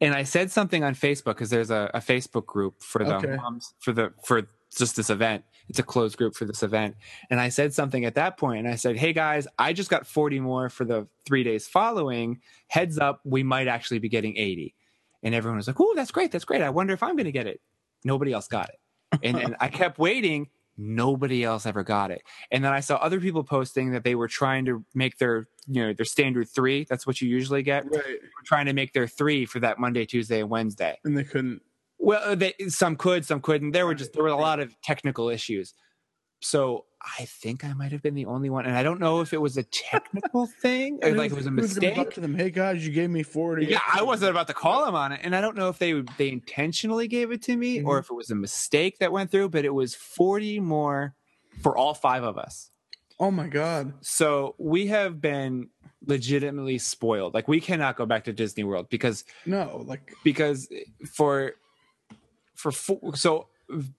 [0.01, 3.35] And i said something on facebook because there's a, a facebook group for the Okay.
[3.35, 5.43] moms for the for just this event.
[5.69, 6.95] It's a closed group for this event.
[7.29, 10.07] And i said something at that point and i said hey guys i just got
[10.07, 12.41] 40 more for the three days following.
[12.67, 14.73] Heads up we might actually be getting 80
[15.21, 16.31] and everyone was like oh that's great.
[16.31, 16.63] That's great.
[16.63, 17.61] I wonder if i'm going to get it.
[18.03, 18.79] Nobody else got it.
[19.21, 22.21] And then i kept waiting nobody else ever got it
[22.51, 25.81] and then i saw other people posting that they were trying to make their you
[25.81, 28.19] know their standard three that's what you usually get Right.
[28.45, 31.61] trying to make their three for that monday tuesday and wednesday And they couldn't.
[31.97, 33.71] well, they, some could, some couldn't.
[33.71, 35.73] There were just there were a lot of technical issues.
[36.41, 36.85] So
[37.19, 39.41] I think I might have been the only one, and I don't know if it
[39.41, 42.15] was a technical thing or like it was a Who's gonna mistake.
[42.15, 42.33] them.
[42.33, 43.67] Hey guys, you gave me forty.
[43.67, 46.01] Yeah, I wasn't about to call him on it, and I don't know if they
[46.17, 47.99] they intentionally gave it to me or mm-hmm.
[47.99, 49.49] if it was a mistake that went through.
[49.49, 51.15] But it was forty more
[51.61, 52.71] for all five of us.
[53.19, 53.93] Oh my god.
[54.01, 55.69] So we have been
[56.05, 57.33] legitimately spoiled.
[57.33, 60.83] Like we cannot go back to Disney World because No, like because eh,
[61.13, 61.53] for
[62.55, 63.47] for four, so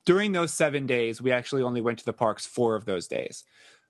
[0.04, 3.44] during those seven days we actually only went to the parks four of those days.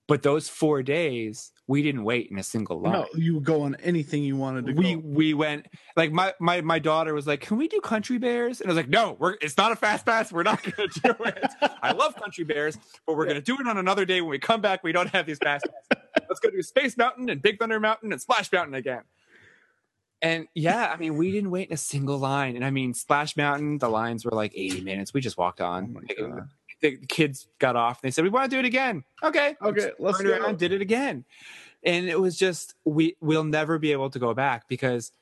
[0.08, 2.92] But those four days we didn't wait in a single line.
[2.92, 5.00] no, you would go on anything you wanted to we go.
[5.04, 5.66] we went
[5.96, 8.60] like my, my my daughter was like can we do country bears?
[8.60, 10.32] And i was like no we're it's not a fast pass.
[10.32, 11.44] We're not gonna do it.
[11.82, 14.60] I love country bears but we're gonna do it on another day when we come
[14.60, 14.84] back.
[14.84, 16.04] We don't have these fast passes.
[16.28, 19.02] Let's go do Space Mountain and Big Thunder Mountain and Splash Mountain again.
[20.22, 22.56] And yeah, I mean, we didn't wait in a single line.
[22.56, 25.12] And I mean, Splash Mountain, the lines were like 80 minutes.
[25.12, 25.96] We just walked on.
[26.18, 26.42] Oh
[26.80, 29.04] the kids got off and they said, We want to do it again.
[29.22, 29.56] Okay.
[29.62, 30.44] Okay, let's turned go.
[30.44, 31.24] around, did it again.
[31.82, 35.12] And it was just we we'll never be able to go back because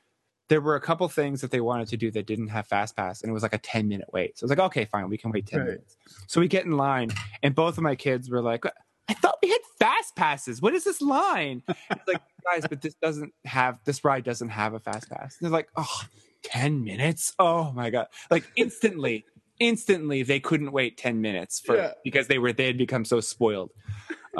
[0.47, 3.21] there were a couple things that they wanted to do that didn't have fast pass
[3.21, 4.37] and it was like a 10 minute wait.
[4.37, 5.67] So it was like, okay, fine, we can wait 10 Right.
[5.69, 5.97] minutes.
[6.27, 7.09] So we get in line
[7.41, 8.63] and both of my kids were like,
[9.07, 10.61] I thought we had fast passes.
[10.61, 11.61] What is this line?
[11.67, 15.37] It's like, guys, but this doesn't have this ride doesn't have a fast pass.
[15.39, 16.01] they're like, oh,
[16.43, 17.33] 10 minutes?
[17.39, 18.07] Oh my God.
[18.31, 19.25] Like instantly,
[19.59, 21.91] instantly they couldn't wait 10 minutes for Yeah.
[22.03, 23.71] because they were they had become so spoiled.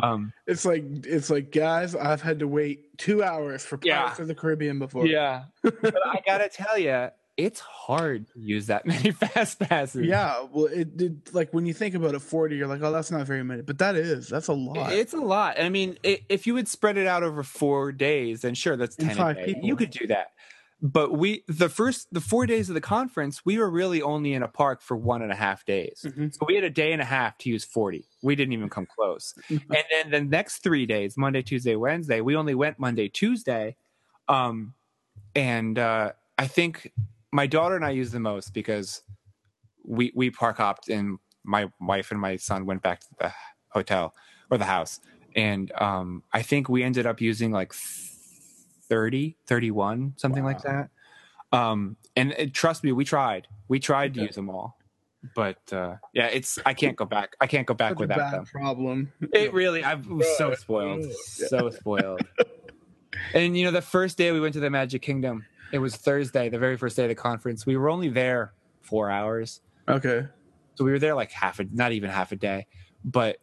[0.01, 4.01] Um It's like it's like guys, I've had to wait two hours for Yeah.
[4.03, 5.05] Pirates of the Caribbean before.
[5.07, 5.45] Yeah.
[5.63, 10.05] but I gotta tell you, it's hard to use that many fast passes.
[10.05, 11.33] Yeah, well, it did.
[11.33, 13.77] Like when you think about it, forty, you're like, oh, that's not very many, but
[13.79, 14.29] that is.
[14.29, 14.93] That's a lot.
[14.93, 15.59] It's a lot.
[15.59, 18.95] I mean, i if you would spread it out over four days, then sure, that's
[18.95, 19.15] ten.
[19.15, 19.63] five people.
[19.63, 20.31] You could do that.
[20.81, 24.43] But we, the first, the four days of the conference, we were really only in
[24.43, 26.05] a park for one and a half days.
[26.05, 26.33] Mhm.
[26.33, 28.05] So we had a day and a half to use 40.
[28.21, 29.33] We didn't even come close.
[29.49, 33.77] and then the next three days, Monday, Tuesday, Wednesday, we only went Monday, Tuesday.
[34.27, 34.73] Um,
[35.33, 36.91] and uh, I think
[37.35, 39.01] my daughter and I use the most because
[39.83, 43.33] we we park hopped and my wife and my son went back to the
[43.69, 44.15] hotel
[44.49, 45.01] or the house.
[45.35, 50.89] And um, I think we ended up using like 30, 31, something like that.
[51.51, 53.47] Um, and uh, trust me, we tried.
[53.67, 54.77] We tried to use them all.
[55.35, 57.35] But uh, yeah, it's I can't go back.
[57.41, 58.45] I can't go back Such a without bad them.
[58.45, 59.11] problem.
[59.33, 62.21] It really, I was so spoiled, so spoiled.
[63.33, 66.49] And you know, the first day we went to the Magic Kingdom, it was Thursday,
[66.49, 67.65] the very first day of the conference.
[67.65, 70.25] We were only there four hours, Okay.
[70.75, 72.67] so we were there like half a, not even half a day,
[73.03, 73.37] but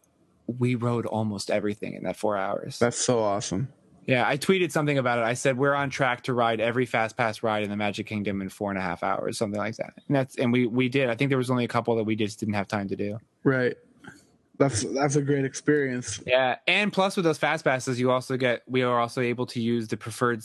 [0.47, 2.79] we rode almost everything in that four hours.
[2.79, 3.69] That's so awesome.
[4.05, 5.23] Yeah, I tweeted something about it.
[5.23, 8.41] I said we're on track to ride every fast pass ride in the Magic Kingdom
[8.41, 9.93] in four and a half hours, something like that.
[10.07, 11.09] And that's and we we did.
[11.09, 13.17] I think there was only a couple that we just didn't have time to do.
[13.45, 13.75] Right.
[14.57, 16.19] That's that's a great experience.
[16.27, 19.61] Yeah, and plus with those fast passes, you also get we are also able to
[19.61, 20.41] use the preferred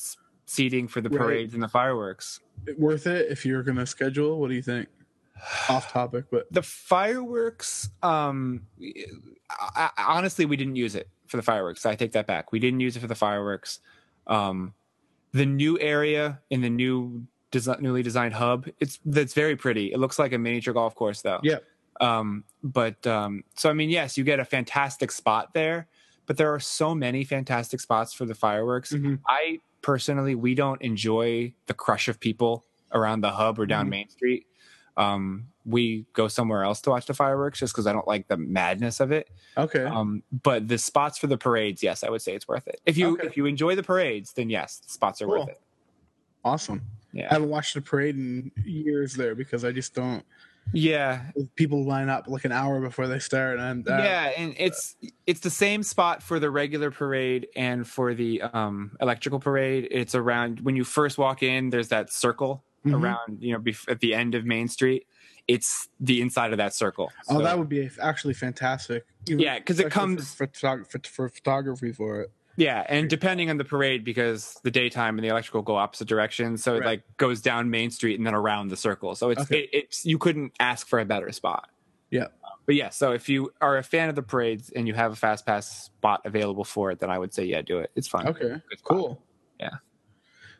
[0.48, 1.18] seating for the Right.
[1.18, 2.40] parades and the fireworks.
[2.76, 4.40] Worth it if you're gonna schedule.
[4.40, 4.88] What do you think?
[5.68, 8.66] Off topic, but The fireworks, um,
[9.50, 11.86] I, I, honestly, we didn't use it for the fireworks.
[11.86, 12.50] I take that back.
[12.50, 13.80] We didn't use it for the fireworks.
[14.26, 14.74] Um,
[15.32, 19.92] the new area in the new desi- newly designed hub, it's that's very pretty.
[19.92, 21.38] It looks like a miniature golf course, though.
[21.42, 21.58] yeah,
[22.00, 25.86] Um, but um, so I mean, yes, you get a fantastic spot there,
[26.26, 28.92] but there are so many fantastic spots for the fireworks.
[28.92, 29.20] Mhm.
[29.26, 33.90] I personally, we don't enjoy the crush of people around the hub or down Mhm.
[33.90, 34.46] Main Street.
[34.96, 38.36] Um, we go somewhere else to watch the fireworks just because I don't like the
[38.36, 39.28] madness of it.
[39.56, 39.84] okay.
[39.84, 42.80] Um, but the spots for the parades, yes, I would say it's worth it.
[42.86, 43.26] If you Okay.
[43.26, 45.60] if you enjoy the parades, then yes, the spots are worth it.
[46.44, 46.82] awesome.
[47.12, 47.28] Yeah.
[47.30, 50.24] I haven't watched a parade in years there because I just don't.
[50.72, 51.22] Yeah,
[51.56, 54.96] People line up like an hour before they start, and uh, yeah and it's
[55.26, 60.14] it's the same spot for the regular parade and for the um electrical parade it's
[60.14, 63.02] around when you first walk in there's that circle Mhm.
[63.02, 65.04] around you know bef- at the end of main street
[65.48, 69.04] it's the inside of that circle Oh, that would be actually fantastic.
[69.26, 72.30] Even- Yeah, 'cause it comes- for, photog- for, for photography for it.
[72.58, 76.62] Yeah and depending on the parade because the daytime and the electrical go opposite directions
[76.62, 79.60] so it like goes down main street and then around the circle so it's Okay.
[79.60, 81.70] it, it's you couldn't ask for a better spot
[82.10, 82.26] Yeah.
[82.66, 85.16] but yeah so if you are a fan of the parades and you have a
[85.16, 88.26] fast pass spot available for it then i would say yeah do it it's fun
[88.28, 89.22] Okay, cool.
[89.60, 89.70] Yeah.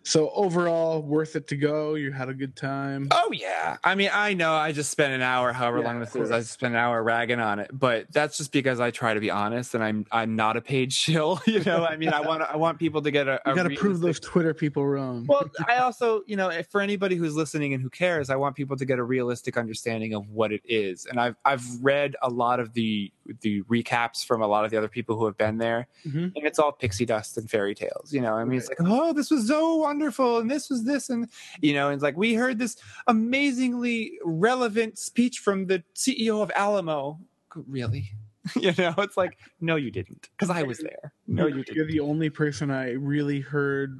[0.03, 1.95] So overall, worth it to go.
[1.95, 3.09] You had a good time.
[3.11, 3.77] Oh yeah.
[3.85, 6.31] I mean, I know I just spent an hour, however Yeah, long this is.
[6.31, 9.31] I spent an hour ragging on it, but that's just because I try to be
[9.31, 11.41] honest, and I'm I'm not a paid shill.
[11.47, 13.41] You know, I mean, I want I want people to get a.
[13.47, 15.27] You got to prove those Twitter people wrong.
[15.27, 18.55] Well, I also, you know, if- for anybody who's listening and who cares, I want
[18.57, 21.07] people to get a realistic understanding of what it is.
[21.07, 24.77] And I've I've read a lot of the the recaps from a lot of the
[24.79, 26.33] other people who have been there, Mhm.
[26.37, 28.13] and it's all pixie dust and fairy tales.
[28.13, 31.09] You know, I mean, it's like, oh, this was so wonderful, and this was this,
[31.11, 31.29] and
[31.61, 32.77] you know, and it's like we heard this
[33.07, 37.19] amazingly relevant speech from the CEO of Alamo.
[37.55, 38.11] Really?
[38.61, 41.13] you know, it's like, no, you didn't, because I was there.
[41.27, 41.75] No, you did.
[41.77, 43.99] You're the only person I really heard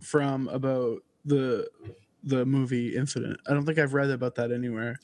[0.00, 1.68] from about the
[2.22, 3.38] the movie incident.
[3.48, 4.98] I don't think I've read about that anywhere.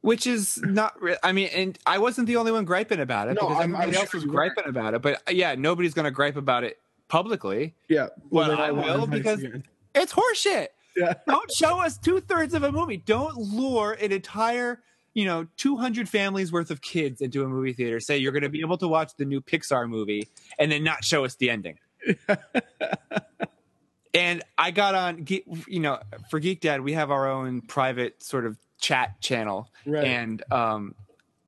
[0.00, 3.34] which is not re- i mean and i wasn't the only one griping about it
[3.34, 5.94] No, because I'm- I'm everybody else sure was you griping about it but yeah nobody's
[5.94, 6.76] going to gripe about it
[7.12, 8.08] publicly Yeah.
[8.30, 9.64] Well, then I will because- again.
[9.94, 11.12] it's horseshit yeah.
[11.28, 14.80] don't show us two-thirds of a movie don't lure an entire
[15.12, 18.48] you know 200 families worth of kids into a movie theater say you're going to
[18.48, 20.26] be able to watch the new Pixar movie
[20.58, 21.78] and then not show us the ending.
[24.14, 25.98] and I got on, you know,
[26.30, 30.04] for Geek Dad, we have our own private sort of chat channel, Right.
[30.04, 30.94] and um,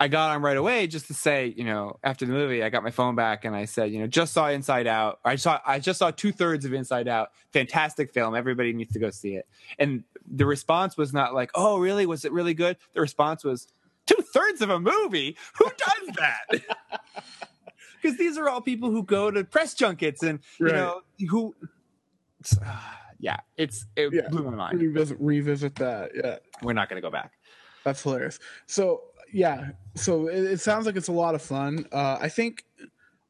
[0.00, 2.82] I got on right away just to say, you know, after the movie, I got
[2.82, 5.20] my phone back and I said, you know, just saw Inside Out.
[5.24, 7.30] I saw, I just saw two thirds of Inside Out.
[7.52, 8.34] Fantastic film.
[8.34, 9.46] Everybody needs to go see it.
[9.78, 12.06] And the response was not like, oh, really?
[12.06, 12.76] Was it really good?
[12.92, 13.68] The response was,
[14.06, 15.36] two thirds of a movie?
[15.58, 17.00] Who does that?
[18.02, 21.54] Because these are all people who go to press junkets and you know who.
[23.18, 24.28] yeah, it's it Yeah.
[24.28, 24.78] blew my mind.
[24.78, 26.10] revisit, revisit that.
[26.14, 26.36] Yeah.
[26.62, 27.32] We're not going to go back.
[27.82, 28.38] That's hilarious.
[28.66, 31.88] So yeah, so it, it sounds like it's a lot of fun.
[31.90, 32.64] Uh, I think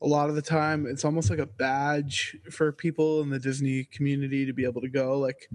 [0.03, 3.85] a lot of the time it's almost like a badge for people in the Disney
[3.85, 5.19] community to be able to go.
[5.19, 5.49] Like,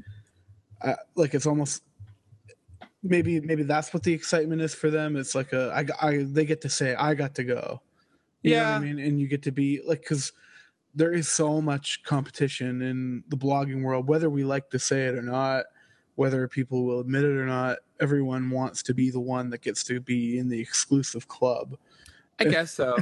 [0.82, 1.84] uh, like it's almost
[3.04, 5.16] maybe maybe that's what the excitement is for them.
[5.16, 5.72] It's like a
[6.02, 7.82] I, I they get to say I got to go.
[8.42, 10.32] You know what I mean, and you get to be like because
[10.96, 15.14] there is so much competition in the blogging world, whether we like to say it
[15.14, 15.66] or not
[16.20, 19.86] whether people will admit it or not, everyone wants to be the one that gets
[19.86, 21.78] to be in the exclusive club.
[22.38, 22.98] I guess so.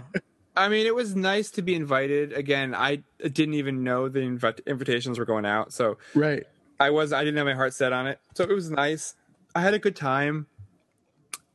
[0.56, 2.32] I mean, it was nice to be invited.
[2.34, 6.46] Again, I didn't even know the invi- invitations were going out, so Right.
[6.80, 8.20] I was I didn't have my heart set on it.
[8.36, 9.16] So it was nice.
[9.56, 10.46] I had a good time.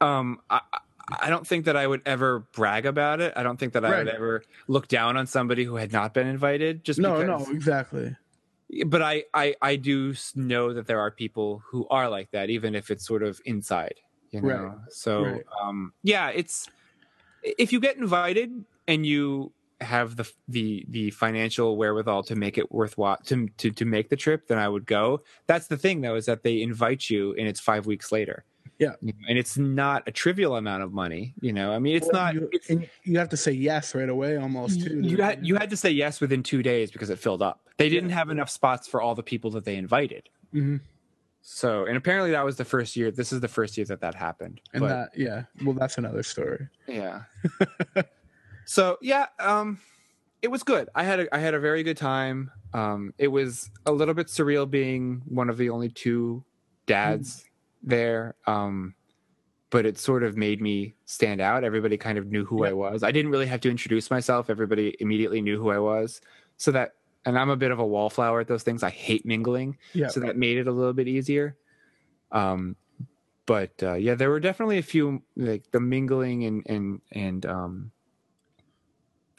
[0.00, 0.78] Um, I I-
[1.20, 3.34] I don't think that I would ever brag about it.
[3.36, 6.26] I don't think that I would ever look down on somebody who had not been
[6.26, 6.84] invited.
[6.84, 8.16] Just No, because, no, exactly.
[8.86, 12.74] But I, I I do know that there are people who are like that, even
[12.74, 13.94] if it's sort of inside,
[14.30, 14.48] you know.
[14.48, 14.78] Right.
[14.90, 15.44] So Right.
[15.62, 16.68] um, yeah, it's
[17.42, 22.70] if you get invited and you have the the the financial wherewithal to make it
[22.72, 25.20] worthwhile to to to make the trip, then I would go.
[25.46, 28.44] That's the thing though, is that they invite you and it's five weeks later.
[28.78, 28.94] Yeah.
[29.00, 31.34] And it's not a trivial amount of money.
[31.40, 32.34] You know, I mean, it's Well, not.
[32.34, 35.00] You, It's, and you have to say yes right away, almost too.
[35.00, 37.60] you had you had to say yes within two days because it filled up.
[37.76, 40.28] They didn't have enough spots for all the people that they invited.
[40.54, 40.80] Mhm.
[41.42, 43.10] So, and apparently that was the first year.
[43.10, 44.60] This is the first year that that happened.
[44.72, 45.42] and But, that, yeah.
[45.64, 46.68] Well, that's another story.
[46.86, 47.22] yeah.
[48.64, 49.78] so yeah, um,
[50.40, 50.88] it was good.
[50.94, 52.50] I had a I had a very good time.
[52.74, 56.42] Um, it was a little bit surreal being one of the only two
[56.86, 57.44] dads
[57.82, 58.34] there.
[58.46, 58.94] Um,
[59.70, 61.64] but it sort of made me stand out.
[61.64, 63.02] Everybody kind of knew who I was.
[63.02, 64.50] I didn't really have to introduce myself.
[64.50, 66.20] Everybody immediately knew who I was.
[66.58, 68.82] So that, and I'm a bit of a wallflower at those things.
[68.82, 69.78] I hate mingling.
[69.94, 70.08] Yeah.
[70.08, 71.56] So that made it a little bit easier.
[72.32, 72.76] Um,
[73.46, 77.92] but uh, yeah, there were definitely a few like the mingling and and and um,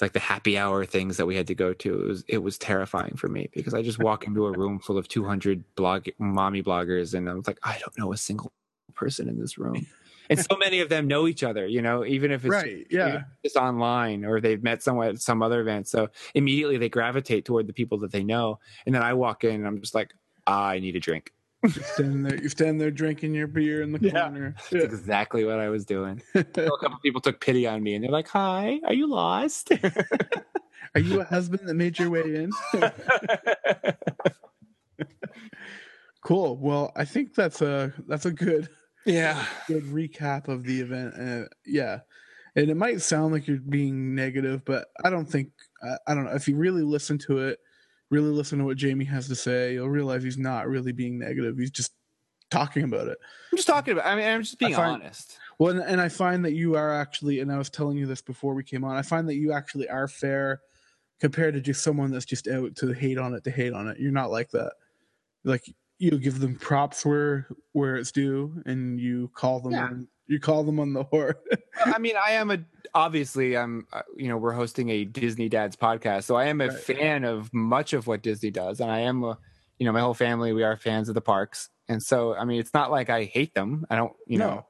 [0.02, 2.02] like the happy hour things that we had to go to.
[2.02, 4.98] It was it was terrifying for me because I just walk into a room full
[4.98, 8.52] of 200 blog mommy bloggers and I was like, I don't know a single
[8.96, 9.86] person in this room.
[10.30, 12.88] And so many of them know each other, you know, even if it's Right.
[12.90, 13.24] Yeah.
[13.44, 15.86] just online or they've met someone at some other event.
[15.90, 18.60] So immediately they gravitate toward the people that they know.
[18.86, 20.14] And then I walk in and I'm just like,
[20.48, 21.33] I need a drink.
[21.64, 22.36] You're standing there.
[22.36, 24.24] You're standing there drinking your beer in the Yeah.
[24.24, 24.56] corner.
[24.72, 26.22] That's exactly what I was doing.
[26.36, 29.72] a couple people took pity on me and they're like, Hi, are you lost?
[30.96, 32.52] Are you a husband that made your way in?
[36.24, 36.58] cool.
[36.58, 38.70] Well, I think that's a that's a good
[39.06, 39.44] yeah.
[39.68, 41.16] good recap of the event.
[41.20, 42.02] Uh, yeah,
[42.56, 45.50] and it might sound like you're being negative, but I don't think
[45.84, 47.60] I, I don't know if you really listen to it,
[48.14, 51.58] really listen to what Jamie has to say, you'll realize he's not really being negative.
[51.58, 51.94] He's just
[52.52, 53.18] talking about it.
[53.52, 55.40] I'm just talking about I mean, I'm just being find- honest.
[55.60, 58.54] Well, and, I find that you are actually, and I was telling you this before
[58.56, 58.96] we came on.
[58.96, 60.62] I find that you actually are fair
[61.20, 64.00] compared to just someone that's just out to hate on it to hate on it.
[64.00, 64.74] You're not like that.
[65.44, 65.64] Like
[66.00, 69.90] you give them props where where it's due, and you call them Yeah.
[70.28, 71.36] You call them on the horn.
[71.86, 72.60] I mean, I am a
[72.94, 76.70] obviously I'm uh, you know we're hosting a Disney Dads podcast, so I am a
[76.70, 76.78] Right.
[76.84, 79.38] fan of much of what Disney does, and I am a
[79.80, 82.60] you know my whole family we are fans of the parks, and so I mean
[82.60, 83.86] it's not like I hate them.
[83.90, 84.48] I don't you No.
[84.48, 84.68] know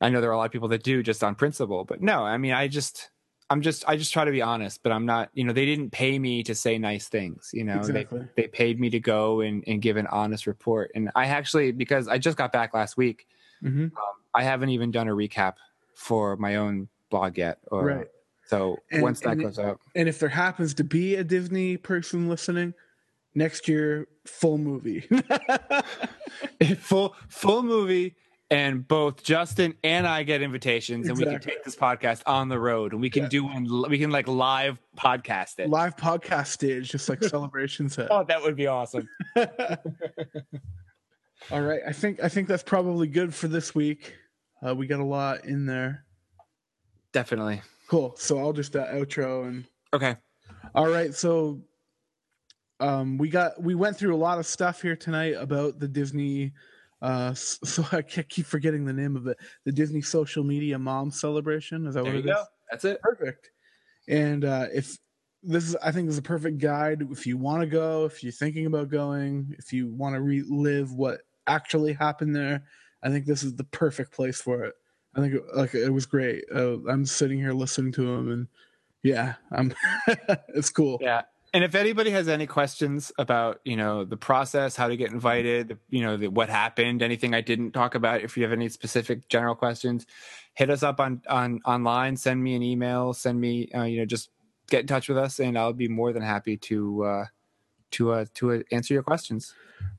[0.00, 2.24] I know there are a lot of people that do just on principle, but no,
[2.24, 3.10] I mean I just
[3.50, 5.90] I'm just I just try to be honest, but I'm not you know they didn't
[5.90, 8.20] pay me to say nice things, you know Exactly.
[8.34, 11.72] they they paid me to go and and give an honest report, and I actually
[11.72, 13.26] because I just got back last week.
[13.62, 15.54] hmm Um, I haven't even done a recap
[15.94, 17.58] for my own blog yet.
[17.70, 18.06] Or, Right.
[18.46, 22.28] So And- once that goes up, And if there happens to be a Disney person
[22.28, 22.74] listening,
[23.34, 25.08] next year full movie.
[26.78, 28.14] full full movie,
[28.50, 32.58] and both Justin and I get invitations, and we can take this podcast on the
[32.58, 33.28] road, and we can Yeah.
[33.30, 33.66] do one.
[33.88, 35.70] We can like live podcast it.
[35.70, 38.08] Live podcast stage, just like celebration set.
[38.10, 39.08] Oh, that would be awesome.
[41.50, 44.14] All right, I think I think that's probably good for this week.
[44.66, 46.04] Uh, we got a lot in there.
[47.12, 47.62] Definitely.
[47.88, 48.14] Cool.
[48.16, 50.16] So I'll just uh, outro and Okay.
[50.74, 51.12] all right.
[51.14, 51.62] So
[52.80, 56.52] um, we got we went through a lot of stuff here tonight about the Disney.
[57.00, 59.36] Uh, so I can't keep forgetting the name of it.
[59.64, 61.86] The Disney Social Media Mom Celebration.
[61.86, 62.32] Is that There what it is?
[62.32, 62.44] go.
[62.70, 63.00] That's it.
[63.02, 63.50] Perfect.
[64.08, 64.96] And uh, if
[65.42, 68.22] this is, I think, this is a perfect guide if you want to go, if
[68.22, 72.64] you're thinking about going, if you want to relive what actually happened there.
[73.02, 74.74] I think this is the perfect place for it.
[75.14, 76.44] I think it, like it was great.
[76.54, 78.48] Uh, I'm sitting here listening to him, and
[79.02, 79.74] yeah, I'm.
[80.54, 80.98] it's cool.
[81.00, 81.22] Yeah.
[81.54, 85.76] And if anybody has any questions about, you know, the process, how to get invited,
[85.90, 89.28] you know, the, what happened, anything I didn't talk about, if you have any specific
[89.28, 90.06] general questions,
[90.54, 94.06] hit us up on on online, send me an email, send me, uh, you know,
[94.06, 94.30] just
[94.68, 97.24] get in touch with us, and I'll be more than happy to uh,
[97.92, 99.54] to uh, to uh, answer your questions.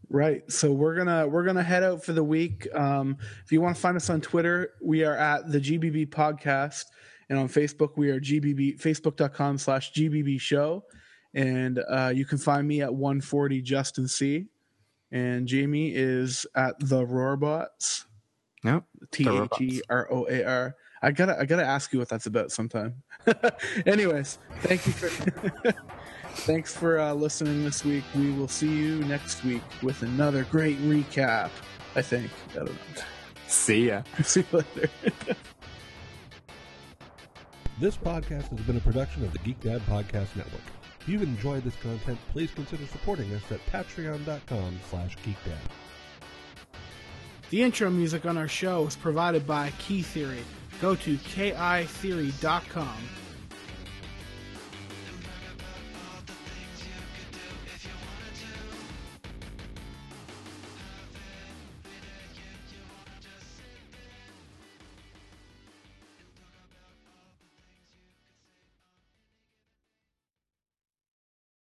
[0.09, 0.49] Right.
[0.51, 2.67] So we're gonna we're gonna head out for the week.
[2.75, 6.85] Um, if you want to find us on Twitter, we are at the GBB Podcast,
[7.29, 10.83] and on Facebook we are GBB Facebook.com slash GBB Show,
[11.33, 14.45] and uh, you can find me at 140 Justin C,
[15.11, 18.05] and Jamie is at the Roarbots.
[18.63, 18.85] Nope.
[19.11, 20.75] T H E R O A R.
[21.01, 23.03] I gotta I gotta ask you what that's about sometime.
[23.85, 25.73] Anyways, thank you for
[26.33, 28.03] thanks for uh, listening this week.
[28.15, 31.49] We will see you next week with another great recap.
[31.95, 32.31] I think.
[32.51, 33.03] I don't know.
[33.47, 34.03] See ya.
[34.23, 34.89] see you later.
[37.79, 40.61] This podcast has been a production of the Geek Dad Podcast Network.
[40.99, 45.57] If you've enjoyed this content, please consider supporting us at patreon.com slash geekdad.
[47.49, 50.43] The intro music on our show is provided by Key Theory.
[50.81, 52.97] Go to keytheory.com